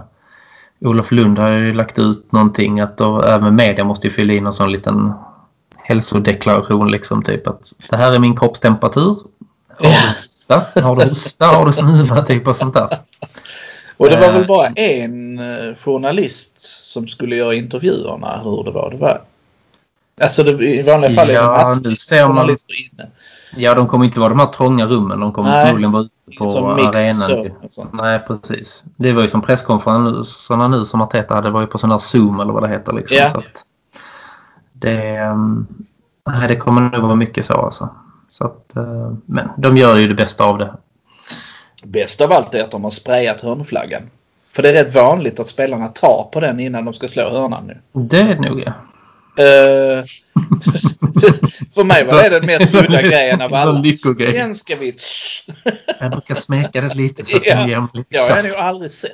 Olof 0.80 1.10
Lund 1.12 1.38
har 1.38 1.50
ju 1.50 1.74
lagt 1.74 1.98
ut 1.98 2.32
någonting. 2.32 2.80
Att 2.80 2.96
då, 2.98 3.22
även 3.22 3.54
media 3.56 3.84
måste 3.84 4.06
ju 4.06 4.12
fylla 4.12 4.32
in 4.32 4.46
en 4.46 4.52
sån 4.52 4.72
liten 4.72 5.12
hälsodeklaration. 5.76 6.90
Liksom 6.92 7.22
typ 7.22 7.46
att 7.46 7.72
det 7.90 7.96
här 7.96 8.12
är 8.14 8.18
min 8.18 8.36
kroppstemperatur. 8.36 9.16
Har 9.78 9.86
du 9.86 9.88
hosta? 10.48 10.80
Har 10.82 10.96
du 10.96 11.04
hosta? 11.04 11.46
Har 11.46 11.66
du 11.66 11.72
snuva? 11.72 12.22
Typ 12.22 12.48
och 12.48 12.56
sånt 12.56 12.74
där. 12.74 12.98
Och 13.96 14.10
det 14.10 14.16
var 14.16 14.28
Eh. 14.28 14.32
väl 14.34 14.46
bara 14.46 14.66
en 14.66 15.38
eh, 15.38 15.74
journalist 15.78 16.60
som 16.86 17.08
skulle 17.08 17.36
göra 17.36 17.54
intervjuerna 17.54 18.40
hur 18.44 18.64
det 18.64 18.70
var. 18.70 18.90
Det 18.90 18.96
var 18.96 19.20
Alltså 20.22 20.42
det, 20.42 20.64
i 20.64 20.82
vanliga 20.82 21.10
fall 21.14 21.28
är 21.30 21.32
det 21.32 21.38
Ja, 21.38 21.46
massor 21.56 21.90
ser 21.90 22.20
man- 22.26 22.28
journalister 22.36 22.74
inne. 22.92 23.08
Ja, 23.56 23.74
de 23.74 23.88
kommer 23.88 24.04
inte 24.04 24.20
vara 24.20 24.28
de 24.28 24.38
här 24.38 24.46
trånga 24.46 24.86
rummen. 24.86 25.20
De 25.20 25.32
kommer 25.32 25.64
förmodligen 25.64 25.92
vara 25.92 26.02
ute 26.02 26.38
på 26.38 26.48
Som 26.48 26.64
arenan. 26.64 27.14
så. 27.70 27.86
Nej, 27.92 28.18
precis. 28.26 28.84
Det 28.96 29.12
var 29.12 29.22
ju 29.22 29.28
som 29.28 29.42
presskonferenserna 29.42 30.68
nu 30.68 30.84
som 30.84 31.00
Arteta 31.00 31.34
hade. 31.34 31.48
Det 31.48 31.52
var 31.52 31.60
ju 31.60 31.66
på 31.66 31.78
sån 31.78 31.90
här 31.90 31.98
Zoom 31.98 32.40
eller 32.40 32.52
vad 32.52 32.62
det 32.62 32.68
heter. 32.68 32.92
Liksom. 32.92 33.16
Ja. 33.16 33.30
Så 33.30 33.38
att 33.38 33.64
det, 34.72 35.16
ehm, 35.16 35.66
nej, 36.30 36.48
det 36.48 36.56
kommer 36.56 36.80
nog 36.80 37.02
vara 37.02 37.14
mycket 37.14 37.46
så 37.46 37.52
alltså. 37.52 37.88
Så 38.28 38.44
att, 38.44 38.76
eh, 38.76 39.12
men 39.26 39.48
de 39.58 39.76
gör 39.76 39.96
ju 39.96 40.08
det 40.08 40.14
bästa 40.14 40.44
av 40.44 40.58
det. 40.58 40.74
Bäst 41.84 42.20
av 42.20 42.32
allt 42.32 42.54
är 42.54 42.64
att 42.64 42.70
de 42.70 42.84
har 42.84 42.90
sprayat 42.90 43.40
hörnflaggan. 43.40 44.02
För 44.52 44.62
det 44.62 44.68
är 44.68 44.84
rätt 44.84 44.94
vanligt 44.94 45.40
att 45.40 45.48
spelarna 45.48 45.88
tar 45.88 46.28
på 46.32 46.40
den 46.40 46.60
innan 46.60 46.84
de 46.84 46.94
ska 46.94 47.08
slå 47.08 47.30
hörnan 47.30 47.66
nu. 47.66 47.78
Det 47.92 48.18
är 48.20 48.24
det 48.34 48.48
nog 48.50 48.62
ja. 48.66 48.72
Eh, 49.36 50.04
för 51.74 51.84
mig 51.84 52.04
var 52.04 52.22
det 52.22 52.28
den 52.28 52.46
mest 52.46 52.74
udda 52.74 53.02
grejen 53.02 53.40
av 53.40 53.54
alla. 53.54 53.82
Den 54.16 54.54
ska 54.54 54.76
vi... 54.76 54.96
Jag 56.00 56.10
brukar 56.10 56.34
smeka 56.34 56.80
det 56.80 56.94
lite 56.94 57.24
så 57.24 57.36
att 57.36 57.46
Ja. 57.46 57.56
den 57.56 57.68
ger 57.68 57.86
lite 57.94 58.16
Jag 58.16 58.34
har 58.34 58.42
nog 58.42 58.52
aldrig 58.52 58.90
sett 58.90 59.12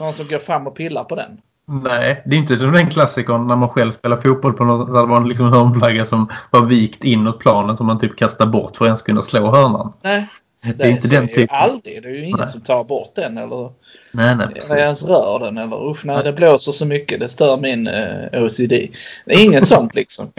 någon 0.00 0.12
som 0.14 0.26
går 0.26 0.38
fram 0.38 0.66
och 0.66 0.76
pillar 0.76 1.04
på 1.04 1.14
den. 1.14 1.30
Nej, 1.66 2.22
det 2.26 2.36
är 2.36 2.38
inte 2.38 2.56
som 2.56 2.72
den 2.72 2.90
klassikern 2.90 3.48
när 3.48 3.56
man 3.56 3.68
själv 3.68 3.92
spelar 3.92 4.20
fotboll 4.20 4.52
på 4.52 4.64
något 4.64 4.86
där 4.92 5.00
det 5.00 5.06
var 5.06 5.16
en 5.16 5.28
liksom 5.28 5.52
hörnflagga 5.52 6.04
som 6.04 6.28
var 6.50 6.62
vikt 6.62 7.04
inåt 7.04 7.38
planen 7.38 7.76
som 7.76 7.86
man 7.86 7.98
typ 7.98 8.16
kastar 8.16 8.46
bort 8.46 8.76
för 8.76 8.84
att 8.84 8.88
ens 8.88 9.02
kunna 9.02 9.22
slå 9.22 9.50
hörnan. 9.50 9.92
Nej. 10.02 10.26
Det 10.72 10.84
är 10.84 10.88
inte 10.88 11.08
den 11.08 11.28
typen. 11.28 11.48
Aldrig. 11.50 12.02
Det 12.02 12.08
är 12.08 12.12
ju 12.12 12.24
ingen 12.24 12.38
Nej. 12.38 12.48
som 12.48 12.60
tar 12.60 12.84
bort 12.84 13.14
den 13.14 13.38
eller, 13.38 13.72
Nej, 14.12 14.36
nej, 14.36 14.46
eller 14.64 14.76
ens 14.76 15.02
rör 15.02 15.38
den. 15.38 15.58
Eller 15.58 15.90
usch, 15.90 16.04
nej, 16.04 16.24
det 16.24 16.32
blåser 16.32 16.72
så 16.72 16.86
mycket. 16.86 17.20
Det 17.20 17.28
stör 17.28 17.56
min 17.56 17.86
eh, 17.86 18.42
OCD. 18.42 18.72
Det 19.24 19.34
är 19.34 19.44
inget 19.44 19.66
sånt 19.66 19.94
liksom. 19.94 20.32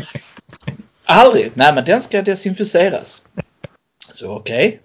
Aldrig. 1.06 1.52
Nej, 1.54 1.74
men 1.74 1.86
den 1.86 2.02
ska 2.02 2.22
desinficeras. 2.22 3.22
Så 4.14 4.32
okej. 4.32 4.80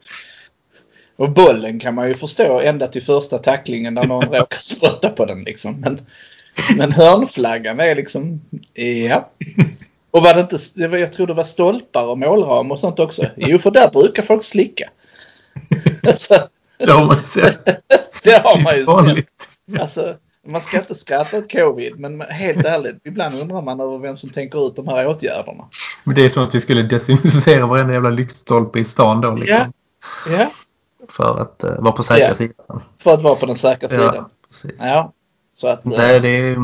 Och 1.16 1.30
bollen 1.30 1.78
kan 1.78 1.94
man 1.94 2.08
ju 2.08 2.14
förstå 2.14 2.60
ända 2.60 2.88
till 2.88 3.02
första 3.02 3.38
tacklingen 3.38 3.94
där 3.94 4.04
någon 4.04 4.24
råkar 4.34 4.58
spotta 4.58 5.08
på 5.08 5.24
den 5.24 5.42
liksom. 5.44 5.80
Men, 5.80 6.00
men 6.76 6.92
hörnflaggan 6.92 7.80
är 7.80 7.94
liksom, 7.94 8.40
ja. 9.08 9.30
Och 10.10 10.22
var 10.22 10.34
det 10.34 10.40
inte, 10.40 10.58
jag 10.98 11.12
tror 11.12 11.26
det 11.26 11.34
var 11.34 11.44
stolpar 11.44 12.04
och 12.04 12.18
målram 12.18 12.70
och 12.70 12.80
sånt 12.80 12.98
också. 12.98 13.26
Jo, 13.36 13.58
för 13.58 13.70
där 13.70 13.90
brukar 13.90 14.22
folk 14.22 14.44
slicka. 14.44 14.90
Alltså, 16.06 16.48
Det 16.78 16.92
har 16.92 17.06
man 17.06 17.16
ju 17.16 17.22
sett. 17.22 17.64
det 18.24 18.42
har 18.44 18.60
man 18.62 18.76
ju 18.76 18.86
sett. 19.16 19.80
Alltså, 19.80 20.16
man 20.46 20.60
ska 20.60 20.78
inte 20.78 20.94
skratta 20.94 21.38
åt 21.38 21.52
covid, 21.52 21.98
men 22.00 22.20
helt 22.20 22.64
ärligt, 22.64 23.00
ibland 23.04 23.40
undrar 23.40 23.62
man 23.62 23.80
över 23.80 23.98
vem 23.98 24.16
som 24.16 24.30
tänker 24.30 24.66
ut 24.66 24.76
de 24.76 24.88
här 24.88 25.06
åtgärderna. 25.06 25.64
Men 26.04 26.14
det 26.14 26.24
är 26.24 26.28
som 26.28 26.44
att 26.44 26.54
vi 26.54 26.60
skulle 26.60 26.82
desinficera 26.82 27.66
varenda 27.66 27.92
jävla 27.92 28.10
lyktstolpe 28.10 28.78
i 28.78 28.84
stan 28.84 29.20
då. 29.20 29.34
Liksom. 29.34 29.72
Ja. 30.26 30.32
ja. 30.38 30.50
För 31.08 31.40
att 31.40 31.64
uh, 31.64 31.82
vara 31.82 31.92
på 31.92 32.02
säkra 32.02 32.28
Ja. 32.28 32.34
sidan. 32.34 32.82
För 32.98 33.14
att 33.14 33.22
vara 33.22 33.34
på 33.34 33.46
den 33.46 33.56
säkra 33.56 33.88
sidan. 33.88 34.14
Ja, 34.14 34.30
precis. 34.48 34.80
Ja. 34.80 35.12
Så 35.60 35.68
att, 35.68 35.84
eh, 35.84 35.92
Nej, 35.96 36.20
det 36.20 36.28
är, 36.28 36.56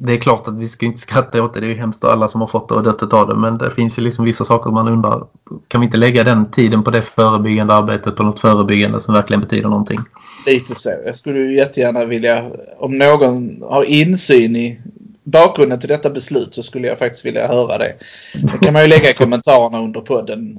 det 0.00 0.12
är 0.12 0.16
klart 0.16 0.48
att 0.48 0.58
vi 0.58 0.66
ska 0.66 0.86
inte 0.86 1.00
skratta 1.00 1.42
åt 1.42 1.54
det. 1.54 1.60
Det 1.60 1.66
är 1.66 1.68
ju 1.68 1.74
hemskt 1.74 2.04
alla 2.04 2.28
som 2.28 2.40
har 2.40 2.48
fått 2.48 2.68
det 2.68 2.74
och 2.74 2.82
dött 2.82 3.12
av 3.12 3.28
det. 3.28 3.34
Men 3.34 3.58
det 3.58 3.70
finns 3.70 3.98
ju 3.98 4.02
liksom 4.02 4.24
vissa 4.24 4.44
saker 4.44 4.70
man 4.70 4.88
undrar. 4.88 5.26
Kan 5.68 5.80
vi 5.80 5.84
inte 5.84 5.96
lägga 5.96 6.24
den 6.24 6.50
tiden 6.50 6.84
på 6.84 6.90
det 6.90 7.02
förebyggande 7.02 7.74
arbetet 7.74 8.16
på 8.16 8.22
något 8.22 8.40
förebyggande 8.40 9.00
som 9.00 9.14
verkligen 9.14 9.40
betyder 9.40 9.68
någonting? 9.68 9.98
Lite 10.46 10.74
så. 10.74 10.94
Jag 11.06 11.16
skulle 11.16 11.38
ju 11.38 11.56
jättegärna 11.56 12.04
vilja, 12.04 12.50
om 12.78 12.98
någon 12.98 13.62
har 13.62 13.84
insyn 13.84 14.56
i 14.56 14.80
bakgrunden 15.24 15.80
till 15.80 15.88
detta 15.88 16.10
beslut 16.10 16.54
så 16.54 16.62
skulle 16.62 16.88
jag 16.88 16.98
faktiskt 16.98 17.26
vilja 17.26 17.46
höra 17.46 17.78
det. 17.78 17.94
Det 18.34 18.58
kan 18.64 18.72
man 18.72 18.82
ju 18.82 18.88
lägga 18.88 19.12
kommentarerna 19.18 19.80
under 19.80 20.00
podden. 20.00 20.58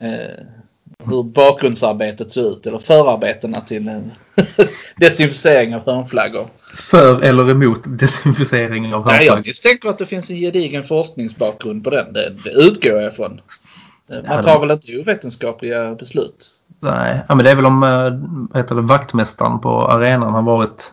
Eh, 0.00 0.44
hur 1.06 1.22
bakgrundsarbetet 1.22 2.30
ser 2.30 2.50
ut 2.50 2.66
eller 2.66 2.78
förarbetena 2.78 3.60
till 3.60 3.88
en 3.88 4.12
desinficering 4.96 5.74
av 5.74 5.86
hörnflaggor. 5.86 6.48
För 6.90 7.22
eller 7.22 7.50
emot 7.50 7.80
desinficering 7.86 8.94
av 8.94 9.06
Nej, 9.06 9.14
hörnflagg? 9.16 9.38
jag 9.38 9.46
misstänker 9.46 9.88
att 9.88 9.98
det 9.98 10.06
finns 10.06 10.30
en 10.30 10.36
gedigen 10.36 10.82
forskningsbakgrund 10.82 11.84
på 11.84 11.90
den. 11.90 12.12
Det, 12.12 12.28
det 12.44 12.50
utgår 12.50 12.92
jag 12.92 13.12
ifrån. 13.12 13.40
Eh, 14.10 14.16
Man 14.28 14.42
tar 14.42 14.60
väl 14.60 14.70
inte 14.70 14.98
ovetenskapliga 14.98 15.94
beslut? 15.94 16.50
Nej, 16.80 17.20
ja, 17.28 17.34
men 17.34 17.44
det 17.44 17.50
är 17.50 17.54
väl 17.56 17.66
om 17.66 17.82
äh, 17.82 18.58
heter 18.58 18.74
det, 18.74 18.80
vaktmästaren 18.82 19.60
på 19.60 19.88
arenan 19.88 20.32
har 20.32 20.42
varit 20.42 20.92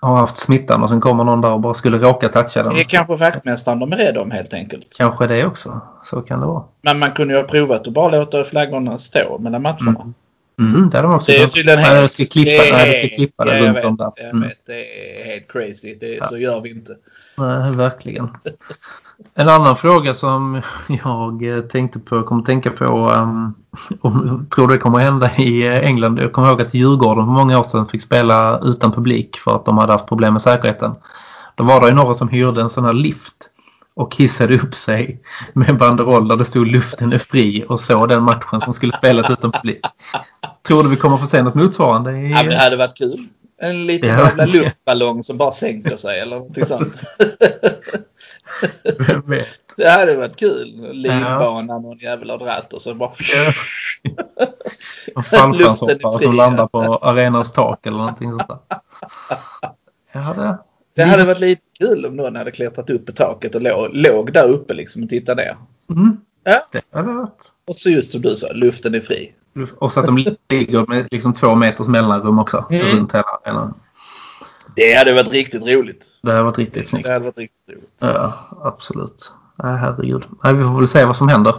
har 0.00 0.16
haft 0.16 0.38
smittan 0.38 0.82
och 0.82 0.88
sen 0.88 1.00
kommer 1.00 1.24
någon 1.24 1.40
där 1.40 1.50
och 1.50 1.60
bara 1.60 1.74
skulle 1.74 1.98
råka 1.98 2.28
toucha 2.28 2.62
den. 2.62 2.74
Det 2.74 2.80
är 2.80 2.84
kanske 2.84 3.14
vaktmästaren 3.16 3.78
de 3.78 3.92
är 3.92 3.96
rädda 3.96 4.20
om 4.20 4.30
helt 4.30 4.54
enkelt. 4.54 4.96
Kanske 4.98 5.26
det 5.26 5.44
också. 5.46 5.80
Så 6.04 6.20
kan 6.20 6.40
det 6.40 6.46
vara. 6.46 6.62
Men 6.82 6.98
man 6.98 7.12
kunde 7.12 7.34
ju 7.34 7.40
ha 7.40 7.46
provat 7.48 7.86
att 7.86 7.92
bara 7.94 8.08
låta 8.18 8.44
flaggorna 8.44 8.98
stå 8.98 9.38
mellan 9.38 9.62
matcherna. 9.62 10.12
Mm, 10.58 10.90
det 10.90 10.96
hade 10.98 11.08
de 11.08 11.14
också 11.16 11.32
Det 11.32 11.38
är 11.42 11.46
tydligen 11.46 11.78
Nej, 11.80 11.88
helt... 11.96 12.16
de 12.16 12.24
ska 12.24 12.32
klippa, 12.32 12.62
det 12.62 12.68
är- 12.68 12.72
nej, 12.72 13.02
de 13.02 13.08
ska 13.08 13.16
klippa 13.16 13.44
det 13.44 13.50
ja, 13.50 13.56
jag 13.58 13.66
runt 13.66 13.76
vet, 13.76 13.84
om 13.84 13.96
där. 13.96 14.10
Jag 14.16 14.24
Mm. 14.30 14.48
vet, 14.48 14.58
det 14.66 15.20
är 15.20 15.24
helt 15.24 15.48
crazy. 15.52 15.94
Det, 16.00 16.26
Så 16.28 16.38
gör 16.38 16.60
vi 16.60 16.70
inte. 16.70 16.92
Nej, 17.40 17.74
verkligen. 17.74 18.28
En 19.34 19.48
annan 19.48 19.76
fråga 19.76 20.14
som 20.14 20.62
jag 20.88 21.70
tänkte 21.70 21.98
på, 21.98 22.22
kommer 22.22 22.42
tänka 22.42 22.70
på, 22.70 23.10
um, 23.10 23.54
om, 24.00 24.46
tror 24.54 24.68
det 24.68 24.78
kommer 24.78 24.98
hända 24.98 25.36
i 25.36 25.68
England. 25.68 26.18
Jag 26.18 26.32
kommer 26.32 26.48
ihåg 26.48 26.62
att 26.62 26.74
Djurgården 26.74 27.24
för 27.24 27.32
många 27.32 27.58
år 27.58 27.64
sedan 27.64 27.88
fick 27.88 28.02
spela 28.02 28.58
utan 28.58 28.92
publik 28.92 29.36
för 29.36 29.56
att 29.56 29.64
de 29.64 29.78
hade 29.78 29.92
haft 29.92 30.06
problem 30.06 30.32
med 30.32 30.42
säkerheten. 30.42 30.94
Då 31.54 31.64
var 31.64 31.80
det 31.80 31.88
ju 31.88 31.94
några 31.94 32.14
som 32.14 32.28
hyrde 32.28 32.60
en 32.60 32.68
sån 32.68 32.84
här 32.84 32.92
lift 32.92 33.50
och 33.94 34.16
hissade 34.16 34.58
upp 34.58 34.74
sig 34.74 35.20
med 35.52 35.70
en 35.70 35.78
banderoll 35.78 36.28
där 36.28 36.36
det 36.36 36.44
stod 36.44 36.66
luften 36.66 37.12
är 37.12 37.18
fri 37.18 37.64
och 37.68 37.80
så 37.80 38.06
den 38.06 38.22
matchen 38.22 38.60
som 38.60 38.72
skulle 38.72 38.92
spelas 38.92 39.30
utan 39.30 39.52
publik. 39.52 39.80
Tror 40.66 40.82
du 40.82 40.88
vi 40.88 40.96
kommer 40.96 41.16
få 41.16 41.26
se 41.26 41.42
något 41.42 41.54
motsvarande? 41.54 42.12
I... 42.12 42.30
Ja, 42.30 42.36
men 42.36 42.48
det 42.48 42.58
hade 42.58 42.76
varit 42.76 42.98
kul. 42.98 43.28
En 43.62 43.86
liten 43.86 44.08
Ja. 44.08 44.26
jävla 44.28 44.46
luftballong 44.46 45.22
som 45.22 45.36
bara 45.38 45.52
sänker 45.52 45.96
sig 45.96 46.20
eller 46.20 46.36
någonting 46.36 46.64
sånt. 46.64 47.02
Vem 48.98 49.20
vet? 49.26 49.46
Det 49.76 49.88
hade 49.88 50.16
varit 50.16 50.36
kul. 50.36 50.90
Linbana 50.92 51.78
någon 51.78 51.98
jävel 51.98 52.30
har 52.30 52.38
dragit 52.38 52.72
och 52.72 52.82
så 52.82 52.94
bara... 52.94 53.12
En 55.16 55.22
fallskärmshoppare 55.24 55.98
som 56.22 56.22
ja. 56.22 56.32
landar 56.32 56.66
på 56.66 56.78
arenans 56.96 57.52
tak 57.52 57.86
eller 57.86 57.98
någonting 57.98 58.30
sånt 58.30 58.48
där. 58.48 58.58
Ja, 60.12 60.34
det, 60.36 60.58
Det 60.94 61.02
hade 61.04 61.24
varit 61.24 61.40
lite 61.40 61.62
kul 61.78 62.06
om 62.06 62.16
någon 62.16 62.36
hade 62.36 62.50
klättrat 62.50 62.90
upp 62.90 63.06
på 63.06 63.12
taket 63.12 63.54
och 63.54 63.60
låg, 63.62 63.88
låg 63.92 64.32
där 64.32 64.48
uppe 64.48 64.74
liksom 64.74 65.02
och 65.02 65.08
tittade 65.08 65.42
ner. 65.44 65.56
mm, 65.90 66.16
Ja. 66.44 66.60
det 66.72 66.82
hade 66.92 67.12
varit. 67.12 67.52
Och 67.68 67.76
så 67.76 67.90
just 67.90 68.12
som 68.12 68.22
du 68.22 68.34
sa, 68.36 68.52
luften 68.52 68.94
är 68.94 69.00
fri. 69.00 69.34
Och 69.78 69.92
så 69.92 70.00
att 70.00 70.06
de 70.06 70.16
ligger 70.48 70.86
med 70.88 71.08
liksom 71.10 71.34
två 71.34 71.54
meters 71.54 71.86
mellanrum 71.88 72.38
också 72.38 72.66
Mm. 72.70 72.82
runt 72.96 73.12
hela 73.12 73.24
arenan. 73.44 73.74
Det 74.76 74.92
hade 74.94 75.12
varit 75.12 75.32
riktigt 75.32 75.66
roligt. 75.66 76.06
Det 76.22 76.30
hade 76.30 76.42
varit 76.42 76.58
riktigt 76.58 76.88
snyggt. 76.88 77.06
Det 77.06 77.12
hade 77.12 77.24
varit 77.24 77.38
riktigt 77.38 77.68
roligt. 77.76 77.92
Ja, 77.98 78.34
absolut. 78.64 79.32
Nej, 79.62 79.76
herregud. 79.76 80.22
Nej, 80.44 80.54
vi 80.54 80.62
får 80.64 80.78
väl 80.78 80.88
se 80.88 81.04
vad 81.04 81.16
som 81.16 81.28
händer. 81.28 81.54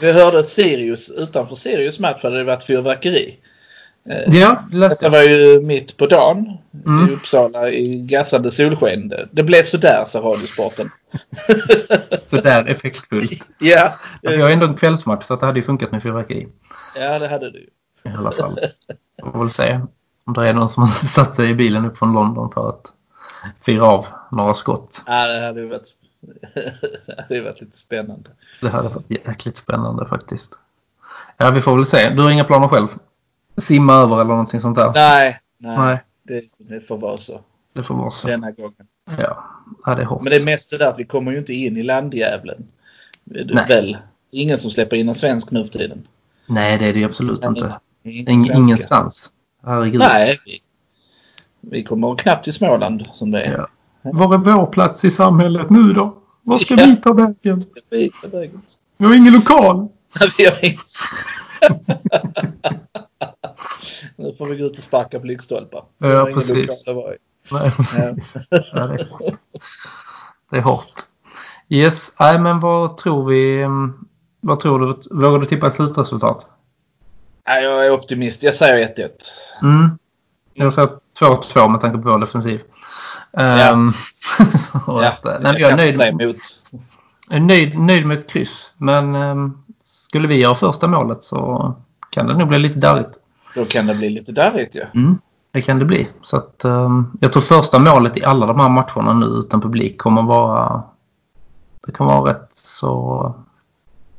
Vi 0.00 0.12
hörde 0.12 0.44
Sirius, 0.44 1.10
utanför 1.10 1.54
Sirius 1.54 2.00
match 2.00 2.22
hade 2.22 2.38
det 2.38 2.44
varit 2.44 2.64
fyrverkeri. 2.64 3.38
Eh, 4.10 4.38
Ja, 4.40 4.64
det 4.70 4.76
läste 4.76 5.04
jag. 5.04 5.10
var 5.10 5.22
ju 5.22 5.60
mitt 5.62 5.96
på 5.96 6.06
dagen 6.06 6.58
Mm. 6.86 7.08
i 7.08 7.12
Uppsala 7.12 7.70
i 7.70 7.96
gassande 8.08 8.50
solsken. 8.50 9.08
Det- 9.08 9.28
Det 9.32 9.42
blev 9.42 9.62
sådär 9.62 10.04
sa 10.06 10.20
Radiosporten. 10.20 10.90
Så 12.26 12.36
där 12.36 12.64
effektfullt. 12.64 13.50
ja, 13.58 13.94
Vi 14.22 14.40
har 14.42 14.50
ändå 14.50 14.66
en 14.66 14.74
kvällsmatch 14.74 15.24
så 15.26 15.36
det 15.36 15.46
hade 15.46 15.58
ju 15.58 15.62
funkat 15.64 15.92
med 15.92 16.02
fyrverkeri. 16.02 16.48
ja, 16.96 17.18
det 17.18 17.28
hade 17.28 17.50
du. 17.50 17.58
I 18.04 18.08
alla 18.18 18.32
fall. 18.32 18.58
Vi 19.16 19.30
får 19.32 19.38
väl 19.38 19.50
se 19.50 19.80
om 20.24 20.32
det 20.34 20.48
är 20.48 20.54
någon 20.54 20.68
som 20.68 20.82
har 20.82 20.90
satt 21.06 21.34
sig 21.34 21.50
i 21.50 21.54
bilen 21.54 21.84
upp 21.84 21.98
från 21.98 22.12
London 22.12 22.50
för 22.54 22.68
att 22.68 22.92
fira 23.64 23.86
av 23.86 24.06
några 24.30 24.54
skott. 24.54 25.02
Ja, 25.06 25.26
det 25.26 25.46
hade 25.46 25.60
ju 25.60 25.66
varit, 25.68 25.88
det 26.54 27.22
hade 27.28 27.40
varit 27.40 27.60
lite 27.60 27.78
spännande. 27.78 28.30
Det 28.60 28.68
hade 28.68 28.88
varit 28.88 29.10
jäkligt 29.10 29.56
spännande 29.56 30.06
faktiskt. 30.06 30.52
Ja, 31.36 31.50
vi 31.50 31.60
får 31.60 31.76
väl 31.76 31.86
se. 31.86 32.10
Du 32.10 32.22
har 32.22 32.30
inga 32.30 32.44
planer 32.44 32.68
själv? 32.68 32.88
Simma 33.56 33.94
över 33.94 34.14
eller 34.16 34.24
någonting 34.30 34.60
sånt 34.60 34.76
där? 34.76 34.92
Nej, 34.94 35.38
nej. 35.58 35.76
Nej, 35.78 36.02
Det, 36.22 36.42
det 36.58 36.80
får 36.88 36.98
vara 36.98 37.16
så 37.16 37.40
det 37.74 37.82
får 37.82 37.94
vara 37.94 38.10
så. 38.10 38.26
denna 38.28 38.50
gången. 38.50 38.86
Ja, 39.18 39.44
ja 39.86 39.94
det 39.94 40.02
är 40.02 40.06
hårt. 40.06 40.22
Men 40.22 40.30
det 40.30 40.36
är 40.36 40.44
mest 40.44 40.70
det 40.70 40.78
där 40.78 40.88
att 40.88 40.98
vi 40.98 41.04
kommer 41.04 41.32
ju 41.32 41.38
inte 41.38 41.52
in 41.54 41.76
i 41.76 41.82
landjävlen. 41.82 42.64
Nej. 43.24 43.64
Väl. 43.68 43.96
Ingen 44.30 44.58
som 44.58 44.70
släpper 44.70 44.96
in 44.96 45.08
en 45.08 45.14
svensk 45.14 45.50
nu 45.50 45.64
för 45.64 45.70
tiden. 45.70 46.06
Nej, 46.46 46.78
det 46.78 46.86
är 46.86 46.92
det 46.92 46.98
ju 46.98 47.04
absolut 47.04 47.44
inte. 47.44 47.74
Ingen 48.04 48.56
ingenstans. 48.56 49.30
Herregud. 49.66 49.98
Nej, 50.00 50.38
vi, 50.46 50.60
vi 51.60 51.84
kommer 51.84 52.16
knappt 52.16 52.44
till 52.44 52.52
Småland 52.52 53.08
som 53.14 53.30
det 53.30 53.42
är. 53.42 53.52
Ja. 53.58 53.68
Var 54.12 54.34
är 54.34 54.38
vår 54.38 54.66
plats 54.66 55.04
i 55.04 55.10
samhället 55.10 55.70
nu 55.70 55.92
då? 55.92 56.16
Var 56.42 56.58
ska 56.58 56.74
Ja. 56.74 56.86
vi 56.86 56.96
ta 56.96 57.12
vägen? 57.12 57.60
Vi. 57.90 58.10
Vi 58.96 59.06
har 59.06 59.14
ingen 59.14 59.32
lokal. 59.32 59.88
Vi 60.38 60.44
har 60.44 60.64
inget. 60.64 60.78
Får 64.46 64.54
vi 64.54 64.60
gå 64.60 64.66
ut 64.66 64.78
och 64.78 64.84
sparka 64.84 65.20
på 65.20 65.26
lyktstolpar. 65.26 65.84
Ja, 65.98 66.24
precis. 66.34 66.84
Nej, 66.86 66.96
Ja. 67.50 68.14
precis. 68.14 68.46
Ja, 68.72 68.86
det, 68.86 69.00
är 69.02 69.08
hårt. 69.10 69.34
det 70.50 70.56
är 70.56 70.60
hårt. 70.62 70.94
Yes, 71.68 72.12
nej 72.20 72.38
men 72.38 72.60
vad 72.60 72.96
tror 72.96 73.26
vi? 73.30 73.62
mm, 73.62 73.94
Vad 74.40 74.60
tror 74.60 74.78
du? 74.80 75.02
Vågar 75.20 75.38
du 75.38 75.46
tippa 75.46 75.66
ett 75.66 75.74
slutresultat? 75.74 76.46
Ja, 77.46 77.54
jag 77.60 77.86
är 77.86 77.90
optimist. 77.92 78.42
Jag 78.42 78.54
säger 78.54 78.88
1-1. 78.88 79.08
Mm. 79.62 79.90
Jag 80.54 80.74
säger 80.74 80.88
2-2 81.20 81.68
med 81.68 81.80
tanke 81.80 81.98
på 81.98 82.10
vår 82.10 82.18
defensiv. 82.18 82.60
Ehm, 83.32 83.92
så 84.72 84.80
Ja, 84.86 85.08
att, 85.08 85.24
eh, 85.24 85.36
nej, 85.40 85.60
jag 85.60 85.70
är 85.72 85.76
nöjd, 85.76 85.94
säga 85.94 86.08
emot. 86.08 86.36
är 87.30 87.40
nöjd, 87.40 87.78
nöjd 87.78 88.06
med 88.06 88.18
ett 88.18 88.30
kryss. 88.30 88.72
Men 88.76 89.14
ehm, 89.14 89.58
skulle 89.82 90.28
vi 90.28 90.40
göra 90.40 90.54
första 90.54 90.88
målet 90.88 91.24
så 91.24 91.74
kan 92.10 92.26
det 92.26 92.34
nog 92.38 92.48
bli 92.48 92.58
lite 92.58 92.78
darrigt. 92.78 93.18
Då 93.54 93.64
kan 93.64 93.86
det 93.86 93.94
bli 93.94 94.08
lite 94.08 94.32
darrigt 94.32 94.74
ja. 94.74 94.84
Mm, 94.94 95.18
det 95.52 95.62
kan 95.62 95.78
det 95.78 95.84
bli. 95.84 96.08
Så 96.22 96.36
att, 96.36 96.64
ehm, 96.64 97.06
jag 97.20 97.32
tror 97.32 97.42
första 97.42 97.78
målet 97.78 98.16
i 98.16 98.24
alla 98.24 98.46
de 98.46 98.60
här 98.60 98.68
matcherna 98.68 99.14
nu 99.14 99.26
utan 99.26 99.60
publik 99.60 99.98
kommer 99.98 100.22
vara 100.22 100.82
det 101.86 101.92
kommer 101.92 102.18
vara 102.18 102.32
rätt 102.32 102.48
så 102.52 103.34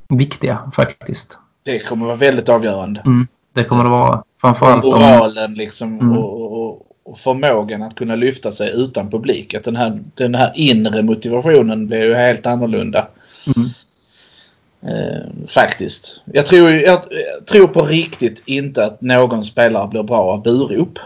viktiga 0.10 0.72
faktiskt. 0.76 1.38
Det 1.64 1.80
kommer 1.80 2.06
vara 2.06 2.16
väldigt 2.16 2.50
avgörande. 2.50 3.02
Mm, 3.06 3.28
det 3.54 3.64
kommer 3.64 3.84
det 3.84 3.90
vara. 3.90 4.24
Framförallt 4.42 4.84
om... 4.84 4.90
Moralen 4.90 5.54
liksom 5.54 6.00
Mm. 6.00 6.18
och, 6.18 6.62
och, 6.62 6.82
och 7.06 7.18
förmågan 7.18 7.84
att 7.84 7.96
kunna 7.96 8.16
lyfta 8.16 8.52
sig 8.52 8.72
utan 8.76 9.10
publik. 9.10 9.54
Att 9.54 9.64
den 9.64 9.76
här, 9.76 10.04
den 10.16 10.36
här 10.36 10.52
inre 10.56 11.04
motivationen 11.04 11.88
blir 11.88 12.04
ju 12.04 12.14
helt 12.14 12.46
annorlunda. 12.46 13.08
Mm. 13.56 13.70
Eh, 14.88 15.48
faktiskt. 15.48 16.22
Jag 16.26 16.46
tror, 16.46 16.70
jag, 16.70 17.02
jag 17.10 17.48
tror 17.48 17.68
på 17.68 17.82
riktigt 17.82 18.44
inte 18.46 18.86
att 18.86 19.02
någon 19.02 19.46
spelare 19.46 19.88
blir 19.88 20.04
bra 20.04 20.24
av 20.24 20.44
burop. 20.44 21.00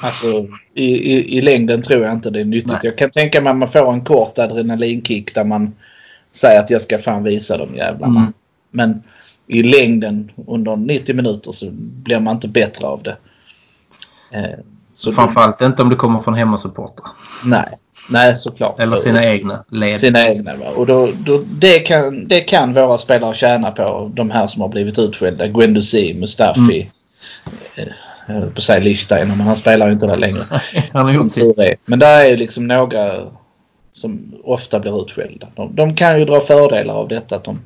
Alltså 0.00 0.26
i, 0.74 1.14
i, 1.14 1.38
i 1.38 1.40
längden 1.40 1.82
tror 1.82 2.02
jag 2.02 2.12
inte 2.12 2.30
det 2.30 2.40
är 2.40 2.44
nyttigt. 2.44 2.72
Nej. 2.72 2.80
Jag 2.82 2.98
kan 2.98 3.10
tänka 3.10 3.40
mig 3.40 3.50
att 3.50 3.56
man 3.56 3.68
får 3.68 3.92
en 3.92 4.04
kort 4.04 4.38
adrenalinkick 4.38 5.34
där 5.34 5.44
man 5.44 5.76
säger 6.32 6.60
att 6.60 6.70
jag 6.70 6.80
ska 6.80 6.98
fan 6.98 7.22
visa 7.22 7.56
de 7.56 7.76
jävlarna. 7.76 8.20
Mm. 8.20 8.32
Men 8.70 9.02
i 9.46 9.62
längden 9.62 10.30
under 10.46 10.76
90 10.76 11.14
minuter 11.14 11.52
så 11.52 11.66
blir 11.72 12.20
man 12.20 12.34
inte 12.34 12.48
bättre 12.48 12.86
av 12.86 13.02
det. 13.02 13.16
Eh, 14.32 14.58
så 14.92 15.12
Framförallt 15.12 15.60
inte 15.60 15.82
om 15.82 15.88
det 15.88 15.96
kommer 15.96 16.20
från 16.20 16.34
hemmasupportrar. 16.34 17.10
nej, 17.44 17.74
nej 18.08 18.36
såklart. 18.36 18.80
Eller 18.80 18.96
sina 18.96 19.24
egna 19.24 19.64
led. 19.70 20.00
Sina 20.00 20.28
egna. 20.28 20.56
Va? 20.56 20.66
Och 20.76 20.86
då, 20.86 21.08
då, 21.18 21.42
det, 21.50 21.78
kan, 21.78 22.28
det 22.28 22.40
kan 22.40 22.74
våra 22.74 22.98
spelare 22.98 23.34
tjäna 23.34 23.70
på. 23.70 24.10
De 24.14 24.30
här 24.30 24.46
som 24.46 24.62
har 24.62 24.68
blivit 24.68 24.98
utskällda. 24.98 25.46
Guendouzi, 25.46 26.14
Mustafi. 26.14 26.90
Mm. 27.76 27.92
Jag 28.26 28.34
höll 28.34 28.50
på 28.50 28.56
att 28.56 28.62
säga 28.62 28.80
Lichsteiner 28.80 29.36
men 29.36 29.46
han 29.46 29.56
spelar 29.56 29.86
ju 29.86 29.92
inte 29.92 30.06
där 30.06 30.16
längre. 30.16 30.44
Han 30.92 31.06
har 31.06 31.12
Som 31.12 31.28
tur 31.30 31.60
är. 31.60 31.76
Men 31.84 31.98
där 31.98 32.24
är 32.24 32.36
liksom 32.36 32.66
några 32.66 33.12
som 33.92 34.34
ofta 34.44 34.80
blir 34.80 35.02
utskällda. 35.02 35.46
De, 35.54 35.74
de 35.74 35.94
kan 35.94 36.18
ju 36.18 36.24
dra 36.24 36.40
fördelar 36.40 36.94
av 36.94 37.08
detta 37.08 37.36
att 37.36 37.44
de 37.44 37.60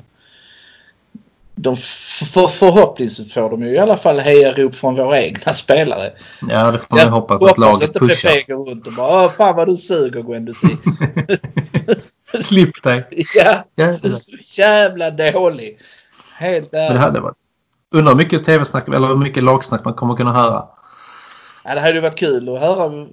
de 1.55 1.77
för, 1.77 2.47
förhoppningsvis 2.47 3.35
får 3.35 3.51
de 3.51 3.63
ju 3.63 3.69
i 3.69 3.79
alla 3.79 3.97
fall 3.97 4.21
hejarop 4.21 4.75
från 4.75 4.97
våra 4.97 5.23
egna 5.23 5.53
spelare. 5.53 6.13
Ja, 6.49 6.71
det 6.71 6.79
får 6.79 6.87
man 6.91 7.01
ju 7.01 7.11
hoppas 7.11 7.43
att 7.43 7.59
laget 7.59 7.95
pushar. 7.95 8.31
Jag 8.47 8.57
hoppas 8.57 8.71
inte 8.71 8.71
runt 8.71 8.87
och 8.87 8.93
bara 8.93 9.29
fan 9.29 9.57
vad 9.57 9.69
du 9.69 9.77
suger 9.77 10.23
Guendouzi. 10.23 10.77
Klipp 12.45 12.83
dig. 12.83 13.07
Ja, 13.35 13.65
du 13.75 13.83
är 13.83 14.09
så 14.09 14.61
jävla 14.61 15.11
dålig. 15.11 15.79
Helt 16.37 16.75
ärligt. 16.75 16.89
Men 16.89 16.95
det 16.95 17.01
hade 17.01 17.21
varit. 17.21 17.37
Undrar 17.95 18.13
hur 18.13 18.19
mycket 18.19 18.45
tv-snack 18.45 18.89
eller 18.89 19.09
hur 19.09 19.17
mycket 19.17 19.43
lagsnack 19.43 19.85
man 19.85 19.95
kommer 19.95 20.17
kunna 20.17 20.33
höra. 20.33 20.65
Ja, 21.65 21.75
det 21.75 21.81
hade 21.81 22.01
varit 22.01 22.19
kul 22.19 22.49
att 22.49 22.61
höra 22.61 23.07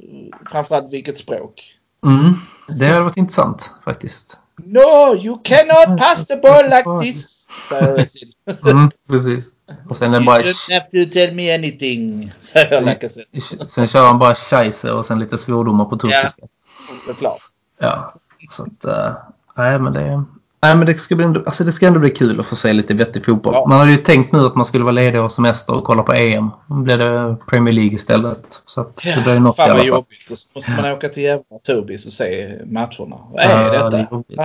framförallt 0.51 0.93
vilket 0.93 1.17
språk. 1.17 1.75
Mm, 2.05 2.33
det 2.67 2.85
hade 2.85 3.03
varit 3.03 3.17
intressant 3.17 3.73
faktiskt. 3.85 4.39
No, 4.65 5.15
you 5.15 5.37
cannot 5.43 5.97
pass 5.97 6.27
the 6.27 6.35
ball 6.35 6.63
like 6.63 7.05
this, 7.05 7.47
säger 7.69 7.99
Özil. 7.99 8.33
mm, 8.63 8.91
precis. 9.07 9.45
Och 9.89 9.97
sen 9.97 10.11
det 10.11 10.21
bara... 10.21 10.41
You 10.41 10.53
don't 10.53 10.73
have 10.73 11.05
to 11.05 11.11
tell 11.13 11.35
me 11.35 11.55
anything, 11.55 12.31
säger 12.39 12.81
Lacazette. 12.81 13.41
Sen 13.67 13.87
kör 13.87 14.05
han 14.05 14.19
bara 14.19 14.35
scheisse 14.35 14.91
och 14.91 15.05
sen 15.05 15.19
lite 15.19 15.37
svordomar 15.37 15.85
på 15.85 15.97
turkiska. 15.97 16.41
Ja, 16.41 16.47
såklart. 17.07 17.41
Ja, 17.79 18.13
så 18.49 18.63
att... 18.63 18.85
Uh, 18.85 19.17
nej, 19.57 19.79
men 19.79 19.93
det... 19.93 20.23
Nej, 20.61 20.75
men 20.75 20.85
det 20.85 20.97
ska, 20.97 21.15
bli, 21.15 21.25
alltså 21.25 21.63
det 21.63 21.71
ska 21.71 21.87
ändå 21.87 21.99
bli 21.99 22.09
kul 22.09 22.39
att 22.39 22.45
få 22.45 22.55
se 22.55 22.73
lite 22.73 22.93
vettig 22.93 23.25
fotboll. 23.25 23.53
Ja. 23.53 23.65
Man 23.69 23.79
hade 23.79 23.91
ju 23.91 23.97
tänkt 23.97 24.31
nu 24.31 24.39
att 24.39 24.55
man 24.55 24.65
skulle 24.65 24.83
vara 24.83 24.91
ledig 24.91 25.21
och 25.21 25.31
semester 25.31 25.75
och 25.75 25.83
kolla 25.83 26.03
på 26.03 26.13
EM. 26.13 26.49
Nu 26.67 26.83
blev 26.83 26.99
det 26.99 27.37
Premier 27.47 27.73
League 27.73 27.93
istället. 27.93 28.61
Så 28.65 28.81
att 28.81 28.95
det 28.95 29.23
blir 29.23 29.39
något 29.39 29.55
fan 29.55 29.77
vad 29.77 29.85
jobbigt. 29.85 30.31
Och 30.31 30.37
så 30.37 30.49
måste 30.55 30.71
man 30.71 30.91
åka 30.91 31.09
till 31.09 31.23
jävla 31.23 31.43
Tobis 31.63 32.05
och 32.05 32.13
se 32.13 32.51
matcherna. 32.65 33.17
Vad 33.31 33.43
är 33.43 33.63
ja, 33.63 33.71
detta? 33.71 33.89
Det 33.89 33.97
är 33.97 34.07
jobbigt. 34.11 34.39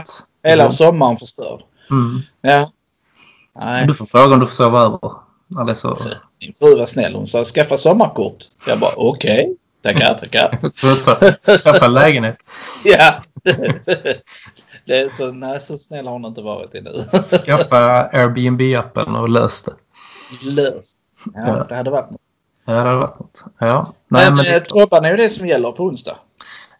Hela 0.44 0.70
sommaren 0.70 1.16
förstörd. 1.16 1.60
Mm. 1.90 2.20
Ja. 2.40 2.70
Nej. 3.58 3.86
Du 3.86 3.94
får 3.94 4.06
fråga 4.06 4.34
om 4.34 4.40
du 4.40 4.46
får 4.46 4.54
sova 4.54 4.80
över. 4.80 5.12
Eller 5.60 5.74
så... 5.74 5.98
Min 6.40 6.52
fru 6.52 6.78
var 6.78 6.86
snäll. 6.86 7.14
Hon 7.14 7.26
sa 7.26 7.44
skaffa 7.44 7.76
sommarkort. 7.76 8.44
Jag 8.66 8.78
bara 8.78 8.92
okej. 8.96 9.44
Okay. 9.44 9.54
Tackar, 9.82 10.14
tackar. 10.14 10.58
Skaffa 11.58 11.88
lägenhet. 11.88 12.36
ja. 12.84 13.22
Det 14.86 15.12
så, 15.12 15.32
nej, 15.32 15.60
så 15.60 15.78
snäll 15.78 16.06
har 16.06 16.12
hon 16.12 16.24
inte 16.24 16.42
varit 16.42 16.74
ännu. 16.74 16.90
Skaffa 17.22 18.08
Airbnb-appen 18.12 19.20
och 19.20 19.28
lös 19.28 19.62
det. 19.62 19.72
Lös? 20.50 20.94
Ja, 21.34 21.46
ja, 21.46 21.66
det 21.68 21.74
hade 21.74 21.90
varit 21.90 22.10
något. 22.10 22.20
Ja, 22.64 22.72
det 22.72 22.78
hade 22.78 22.96
varit 22.96 23.20
något. 23.20 23.44
Ja. 23.58 23.92
Nej, 24.08 24.26
men 24.26 24.36
men 24.36 24.44
det... 24.44 24.60
Tobban 24.60 25.04
är 25.04 25.10
ju 25.10 25.16
det 25.16 25.28
som 25.28 25.48
gäller 25.48 25.72
på 25.72 25.84
onsdag. 25.84 26.16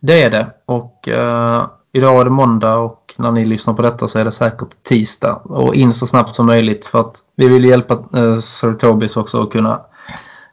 Det 0.00 0.22
är 0.22 0.30
det. 0.30 0.46
Och 0.66 1.08
uh, 1.08 1.66
idag 1.92 2.20
är 2.20 2.24
det 2.24 2.30
måndag 2.30 2.76
och 2.76 3.14
när 3.18 3.32
ni 3.32 3.44
lyssnar 3.44 3.74
på 3.74 3.82
detta 3.82 4.08
så 4.08 4.18
är 4.18 4.24
det 4.24 4.32
säkert 4.32 4.82
tisdag. 4.82 5.34
Och 5.34 5.74
in 5.74 5.94
så 5.94 6.06
snabbt 6.06 6.36
som 6.36 6.46
möjligt 6.46 6.86
för 6.86 7.00
att 7.00 7.18
vi 7.36 7.48
vill 7.48 7.64
hjälpa 7.64 8.04
uh, 8.16 8.38
Sir 8.38 8.74
Tobis 8.74 9.16
också 9.16 9.42
att 9.42 9.50
kunna 9.50 9.80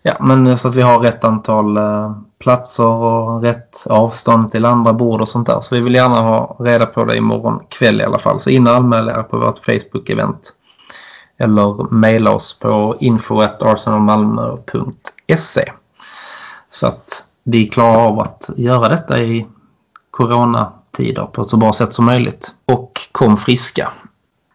Ja, 0.02 0.18
men 0.20 0.58
så 0.58 0.68
att 0.68 0.76
vi 0.76 0.82
har 0.82 1.00
rätt 1.00 1.24
antal 1.24 1.78
uh, 1.78 2.12
platser 2.40 2.86
och 2.86 3.42
rätt 3.42 3.88
avstånd 3.88 4.52
till 4.52 4.66
andra 4.66 4.94
bord 4.94 5.22
och 5.22 5.30
sånt 5.30 5.48
där. 5.48 5.62
Så 5.62 5.76
vi 5.76 5.82
vill 5.82 5.96
gärna 5.96 6.22
ha 6.22 6.56
reda 6.60 6.86
på 6.86 7.06
det 7.06 7.18
imorgon 7.18 7.60
kväll 7.70 8.02
i 8.02 8.04
alla 8.04 8.20
fall. 8.20 8.40
Så 8.40 8.50
in 8.50 8.68
och 8.68 8.76
anmäl 8.76 9.10
er 9.10 9.24
på 9.24 9.38
vårt 9.38 9.66
Facebook-event. 9.66 10.54
Eller 11.38 11.94
mejla 11.94 12.32
oss 12.32 12.60
på 12.60 12.98
info.arsenalmalmo.se 13.00 15.72
Så 16.70 16.88
att 16.88 17.26
vi 17.44 17.66
klarar 17.66 18.08
av 18.08 18.20
att 18.20 18.50
göra 18.56 18.90
detta 18.90 19.20
i 19.20 19.48
coronatider 20.12 21.26
på 21.26 21.42
ett 21.42 21.50
så 21.50 21.58
bra 21.58 21.74
sätt 21.74 21.94
som 21.94 22.06
möjligt. 22.06 22.52
Och 22.66 23.02
kom 23.12 23.38
friska. 23.38 23.92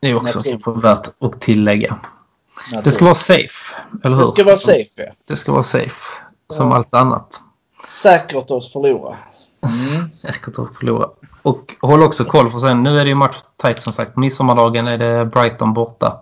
Det 0.01 0.11
är 0.11 0.17
också 0.17 0.41
värt 0.71 1.09
att 1.21 1.41
tillägga. 1.41 1.97
Det 2.85 2.91
ska 2.91 3.05
vara 3.05 3.15
safe, 3.15 3.66
eller 4.05 4.17
hur? 4.17 4.23
Det 4.23 4.27
ska 4.27 4.45
vara 4.45 4.57
safe, 4.57 5.03
ja. 5.03 5.13
Det 5.29 5.37
ska 5.37 5.53
vara 5.53 5.63
safe, 5.63 6.15
som 6.51 6.71
ja. 6.71 6.77
allt 6.77 6.95
annat. 6.95 7.41
Säkert 7.89 8.51
att 8.51 8.65
förlora. 8.65 9.17
Mm. 9.63 10.11
Säkert 10.23 10.59
att 10.59 10.77
förlora. 10.79 11.09
Och 11.43 11.75
håll 11.81 12.03
också 12.03 12.25
koll 12.25 12.51
för 12.51 12.59
sen, 12.59 12.83
nu 12.83 13.01
är 13.01 13.05
det 13.05 13.09
ju 13.09 13.15
match 13.15 13.37
tight 13.63 13.83
som 13.83 13.93
sagt. 13.93 14.17
Midsommardagen 14.17 14.87
är 14.87 14.99
det 14.99 15.25
Brighton 15.25 15.75
borta. 15.75 16.21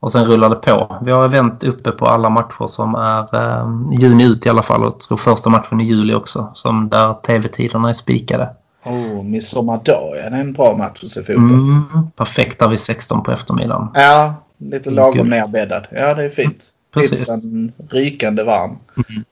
Och 0.00 0.12
sen 0.12 0.24
rullar 0.24 0.50
det 0.50 0.56
på. 0.56 0.96
Vi 1.02 1.12
har 1.12 1.24
event 1.24 1.64
uppe 1.64 1.90
på 1.90 2.06
alla 2.06 2.30
matcher 2.30 2.66
som 2.66 2.94
är 2.94 3.34
eh, 3.34 3.68
juni 4.00 4.24
ut 4.24 4.46
i 4.46 4.48
alla 4.48 4.62
fall. 4.62 4.84
Och 4.84 5.00
tror 5.00 5.18
första 5.18 5.50
matchen 5.50 5.80
i 5.80 5.84
juli 5.84 6.14
också. 6.14 6.50
Som 6.54 6.88
där 6.88 7.14
tv-tiderna 7.14 7.88
är 7.88 7.92
spikade. 7.92 8.50
Oh, 8.84 9.24
midsommardag, 9.24 10.16
ja. 10.16 10.30
Det 10.30 10.36
är 10.36 10.40
en 10.40 10.52
bra 10.52 10.76
match 10.76 11.04
att 11.04 11.10
se 11.10 11.22
fotboll. 11.22 11.52
Mm, 11.52 12.10
perfekt 12.16 12.58
där 12.58 12.68
vid 12.68 12.80
16 12.80 13.22
på 13.22 13.32
eftermiddagen. 13.32 13.88
Ja, 13.94 14.34
lite 14.58 14.90
lagom 14.90 15.26
nerbäddad. 15.26 15.86
Ja, 15.90 16.14
det 16.14 16.24
är 16.24 16.30
fint. 16.30 16.64
Precis. 16.92 17.10
Pizzan 17.10 17.72
rykande 17.90 18.44
varm. 18.44 18.78
Mm. 19.10 19.24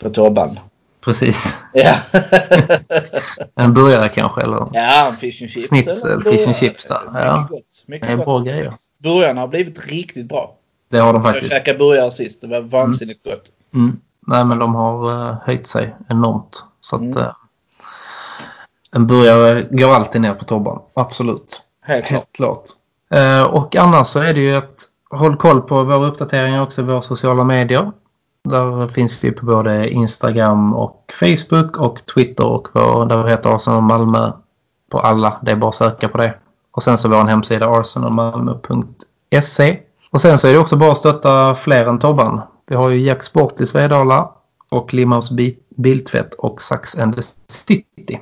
På 0.00 0.10
Tobban. 0.10 0.58
Precis. 1.04 1.60
Ja. 1.72 1.94
en 3.54 3.74
burgare 3.74 4.08
kanske 4.08 4.42
eller? 4.42 4.68
Ja, 4.72 5.08
en 5.08 5.16
fish 5.16 5.42
and 5.42 5.50
chips. 5.50 5.68
Schnitzel, 5.68 6.22
fish 6.22 6.46
and 6.46 6.56
chips 6.56 6.86
där. 6.86 7.00
Ja. 7.14 7.40
Mycket 7.40 7.50
gott. 7.50 7.84
Mycket 7.86 8.08
det 8.08 8.12
är 8.12 8.16
gott. 8.16 8.24
bra 8.24 8.38
grejer. 8.38 8.74
Burgarna 8.98 9.40
har 9.40 9.48
blivit 9.48 9.86
riktigt 9.86 10.28
bra. 10.28 10.56
Det 10.88 10.98
har 10.98 11.12
de 11.12 11.22
faktiskt. 11.22 11.52
Jag 11.52 11.60
käkade 11.60 11.78
burgare 11.78 12.10
sist. 12.10 12.40
Det 12.40 12.46
var 12.46 12.60
vansinnigt 12.60 13.26
mm. 13.26 13.38
gott. 13.38 13.52
Mm. 13.74 14.00
Nej 14.26 14.44
men 14.44 14.58
de 14.58 14.74
har 14.74 15.10
uh, 15.10 15.36
höjt 15.44 15.66
sig 15.66 15.94
enormt. 16.08 16.64
Så 16.80 16.96
att 16.96 17.16
uh, 17.16 17.32
en 18.92 19.06
burgare 19.06 19.66
går 19.70 19.94
alltid 19.94 20.20
ner 20.20 20.34
på 20.34 20.44
Tobban. 20.44 20.82
Absolut. 20.94 21.62
Helt, 21.80 22.08
Helt 22.08 22.32
klart. 22.32 22.64
Uh, 23.14 23.42
och 23.42 23.76
annars 23.76 24.06
så 24.06 24.20
är 24.20 24.34
det 24.34 24.40
ju 24.40 24.54
att 24.56 24.71
håll 25.12 25.36
koll 25.36 25.60
på 25.60 25.84
våra 25.84 26.06
uppdateringar 26.06 26.62
också 26.62 26.82
i 26.82 26.84
våra 26.84 27.02
sociala 27.02 27.44
medier. 27.44 27.92
Där 28.44 28.88
finns 28.88 29.24
vi 29.24 29.32
på 29.32 29.46
både 29.46 29.88
Instagram 29.88 30.74
och 30.74 31.12
Facebook 31.20 31.76
och 31.76 32.06
Twitter 32.14 32.46
och 32.46 32.68
vår, 32.72 33.06
där 33.06 33.22
vi 33.22 33.30
heter 33.30 33.54
Arsenal 33.54 33.82
Malmö 33.82 34.32
på 34.90 34.98
alla. 34.98 35.40
Det 35.42 35.50
är 35.50 35.56
bara 35.56 35.68
att 35.68 35.74
söka 35.74 36.08
på 36.08 36.18
det. 36.18 36.34
Och 36.70 36.82
sen 36.82 36.98
så 36.98 37.08
vår 37.08 37.24
hemsida 37.24 37.68
arsenalmalmo.se. 37.68 39.78
Och 40.10 40.20
sen 40.20 40.38
så 40.38 40.48
är 40.48 40.52
det 40.52 40.58
också 40.58 40.76
bara 40.76 40.92
att 40.92 40.98
stötta 40.98 41.54
fler 41.54 41.84
än 41.84 41.98
Tobban. 41.98 42.40
Vi 42.66 42.74
har 42.74 42.90
ju 42.90 43.00
Jack 43.00 43.22
Sport 43.22 43.60
i 43.60 43.66
Svedala 43.66 44.30
och 44.70 44.94
Limhamns 44.94 45.30
Biltvätt 45.76 46.34
och 46.34 46.62
Sax 46.62 46.98
and 46.98 47.16
the 47.16 47.22
City. 47.48 48.20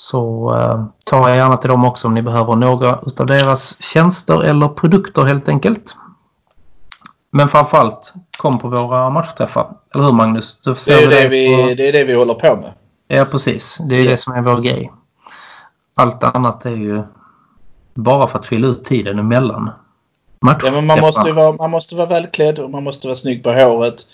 Så 0.00 0.54
eh, 0.54 0.84
ta 1.04 1.34
gärna 1.34 1.56
till 1.56 1.70
dem 1.70 1.84
också 1.84 2.08
om 2.08 2.14
ni 2.14 2.22
behöver 2.22 2.56
några 2.56 2.98
utav 3.06 3.26
deras 3.26 3.82
tjänster 3.82 4.42
eller 4.42 4.68
produkter 4.68 5.22
helt 5.22 5.48
enkelt. 5.48 5.96
Men 7.30 7.48
framförallt 7.48 8.12
kom 8.36 8.58
på 8.58 8.68
våra 8.68 9.10
matchträffar. 9.10 9.70
Eller 9.94 10.04
hur 10.04 10.12
Magnus? 10.12 10.58
Det, 10.64 10.88
är 10.88 11.08
det, 11.08 11.28
vi, 11.28 11.56
på... 11.56 11.74
det 11.76 11.88
är 11.88 11.92
det 11.92 12.04
vi 12.04 12.14
håller 12.14 12.34
på 12.34 12.56
med. 12.56 12.72
Ja 13.08 13.24
precis. 13.24 13.78
Det 13.88 13.94
är 13.96 14.04
ja. 14.04 14.10
det 14.10 14.16
som 14.16 14.34
är 14.34 14.40
vår 14.40 14.60
grej. 14.60 14.92
Allt 15.94 16.24
annat 16.24 16.66
är 16.66 16.76
ju 16.76 17.02
bara 17.94 18.26
för 18.26 18.38
att 18.38 18.46
fylla 18.46 18.66
ut 18.66 18.84
tiden 18.84 19.18
emellan 19.18 19.70
Ja, 20.40 20.70
men 20.70 20.86
man, 20.86 21.00
måste 21.00 21.32
vara, 21.32 21.52
man 21.52 21.70
måste 21.70 21.94
vara 21.94 22.06
välklädd 22.06 22.58
och 22.58 22.70
man 22.70 22.84
måste 22.84 23.06
vara 23.06 23.16
snygg 23.16 23.42
på 23.42 23.52
håret. 23.52 24.06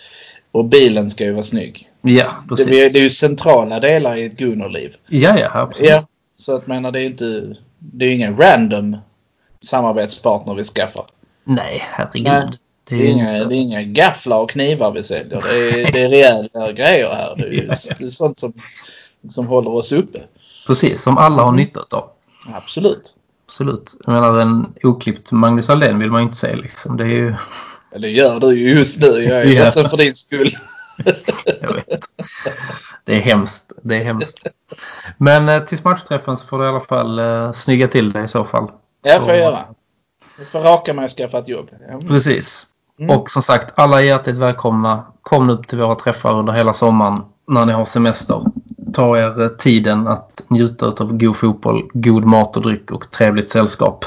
Och 0.52 0.64
bilen 0.64 1.10
ska 1.10 1.24
ju 1.24 1.32
vara 1.32 1.42
snygg. 1.42 1.90
Ja, 2.06 2.44
precis. 2.48 2.66
Det, 2.66 2.92
det 2.92 2.98
är 2.98 3.02
ju 3.02 3.10
centrala 3.10 3.80
delar 3.80 4.16
i 4.16 4.24
ett 4.24 4.38
Gunnar-liv. 4.38 4.96
Ja, 5.06 5.38
ja, 5.38 5.50
absolut. 5.52 5.90
Ja, 5.90 6.06
så 6.36 6.56
att 6.56 6.66
menar 6.66 6.92
det 6.92 7.00
är 7.00 7.06
inte... 7.06 7.56
Det 7.78 8.06
är 8.06 8.14
ingen 8.14 8.36
random 8.36 8.96
samarbetspartner 9.60 10.54
vi 10.54 10.64
skaffar. 10.64 11.04
Nej, 11.44 11.84
herregud. 11.90 12.32
Nej. 12.32 12.50
Det 12.84 12.94
är, 12.94 12.98
det 12.98 13.06
är, 13.06 13.10
inga, 13.10 13.44
det 13.44 13.56
är 13.56 13.60
inga 13.60 13.82
gafflar 13.82 14.38
och 14.38 14.50
knivar 14.50 14.90
vi 14.90 15.02
säljer. 15.02 15.40
Det 15.50 15.80
är, 15.80 15.92
det 15.92 16.02
är 16.02 16.08
rejäla 16.08 16.72
grejer 16.72 17.14
här. 17.14 17.36
Det 17.36 17.42
är, 17.42 17.66
det 17.98 18.04
är 18.04 18.08
sånt 18.08 18.38
som, 18.38 18.52
som 19.28 19.46
håller 19.46 19.70
oss 19.70 19.92
uppe. 19.92 20.20
Precis, 20.66 21.02
som 21.02 21.18
alla 21.18 21.42
har 21.42 21.52
nytta 21.52 21.80
av. 21.90 22.10
Absolut. 22.54 23.14
Absolut. 23.46 23.96
Jag 24.04 24.12
menar 24.12 24.38
en 24.38 24.74
oklippt 24.82 25.32
Magnus 25.32 25.70
Aldén 25.70 25.98
vill 25.98 26.10
man 26.10 26.20
ju 26.20 26.26
inte 26.26 26.38
se 26.38 26.56
liksom. 26.56 26.96
Det 26.96 27.04
är 27.04 27.08
ju... 27.08 27.34
Det 27.98 28.10
gör 28.10 28.40
du 28.40 28.54
ju 28.54 28.70
just 28.70 29.00
nu. 29.00 29.06
Jag 29.06 29.42
är 29.42 29.46
ledsen 29.54 29.88
för 29.88 29.96
din 29.96 30.14
skull. 30.14 30.50
Jag 31.60 31.74
vet. 31.74 32.04
Det 33.04 33.16
är 33.16 33.20
hemskt. 33.20 33.72
Det 33.82 33.96
är 33.96 34.04
hemskt. 34.04 34.46
Men 35.18 35.48
eh, 35.48 35.64
tills 35.64 35.84
matchträffen 35.84 36.36
så 36.36 36.46
får 36.46 36.58
du 36.58 36.64
i 36.64 36.68
alla 36.68 36.80
fall 36.80 37.18
eh, 37.18 37.52
snygga 37.52 37.88
till 37.88 38.12
det 38.12 38.22
i 38.22 38.28
så 38.28 38.44
fall. 38.44 38.70
Ja, 39.02 39.20
får 39.20 39.28
jag 39.28 39.38
göra. 39.38 39.64
Jag 40.38 40.48
får 40.48 40.60
raka 40.60 40.94
mig 40.94 41.04
och 41.04 41.10
skaffa 41.10 41.38
ett 41.38 41.48
jobb. 41.48 41.70
Mm. 41.88 42.00
Precis. 42.00 42.66
Mm. 42.98 43.18
Och 43.18 43.30
som 43.30 43.42
sagt, 43.42 43.72
alla 43.74 44.00
är 44.00 44.04
hjärtligt 44.04 44.36
välkomna. 44.36 45.04
Kom 45.22 45.50
upp 45.50 45.68
till 45.68 45.78
våra 45.78 45.94
träffar 45.94 46.38
under 46.38 46.52
hela 46.52 46.72
sommaren 46.72 47.18
när 47.48 47.66
ni 47.66 47.72
har 47.72 47.84
semester. 47.84 48.44
Ta 48.92 49.18
er 49.18 49.42
eh, 49.42 49.48
tiden 49.48 50.08
att 50.08 50.42
njuta 50.48 50.86
av 50.86 51.18
god 51.18 51.36
fotboll, 51.36 51.90
god 51.92 52.24
mat 52.24 52.56
och 52.56 52.62
dryck 52.62 52.90
och 52.90 53.10
trevligt 53.10 53.50
sällskap. 53.50 54.04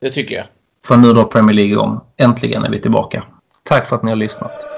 Det 0.00 0.10
tycker 0.10 0.34
jag. 0.34 0.44
För 0.86 0.96
nu 0.96 1.12
då 1.12 1.24
Premier 1.24 1.54
League 1.54 1.72
igång. 1.72 2.00
Äntligen 2.16 2.64
är 2.64 2.70
vi 2.70 2.80
tillbaka. 2.80 3.24
Tack 3.62 3.86
för 3.86 3.96
att 3.96 4.02
ni 4.02 4.10
har 4.10 4.16
lyssnat. 4.16 4.77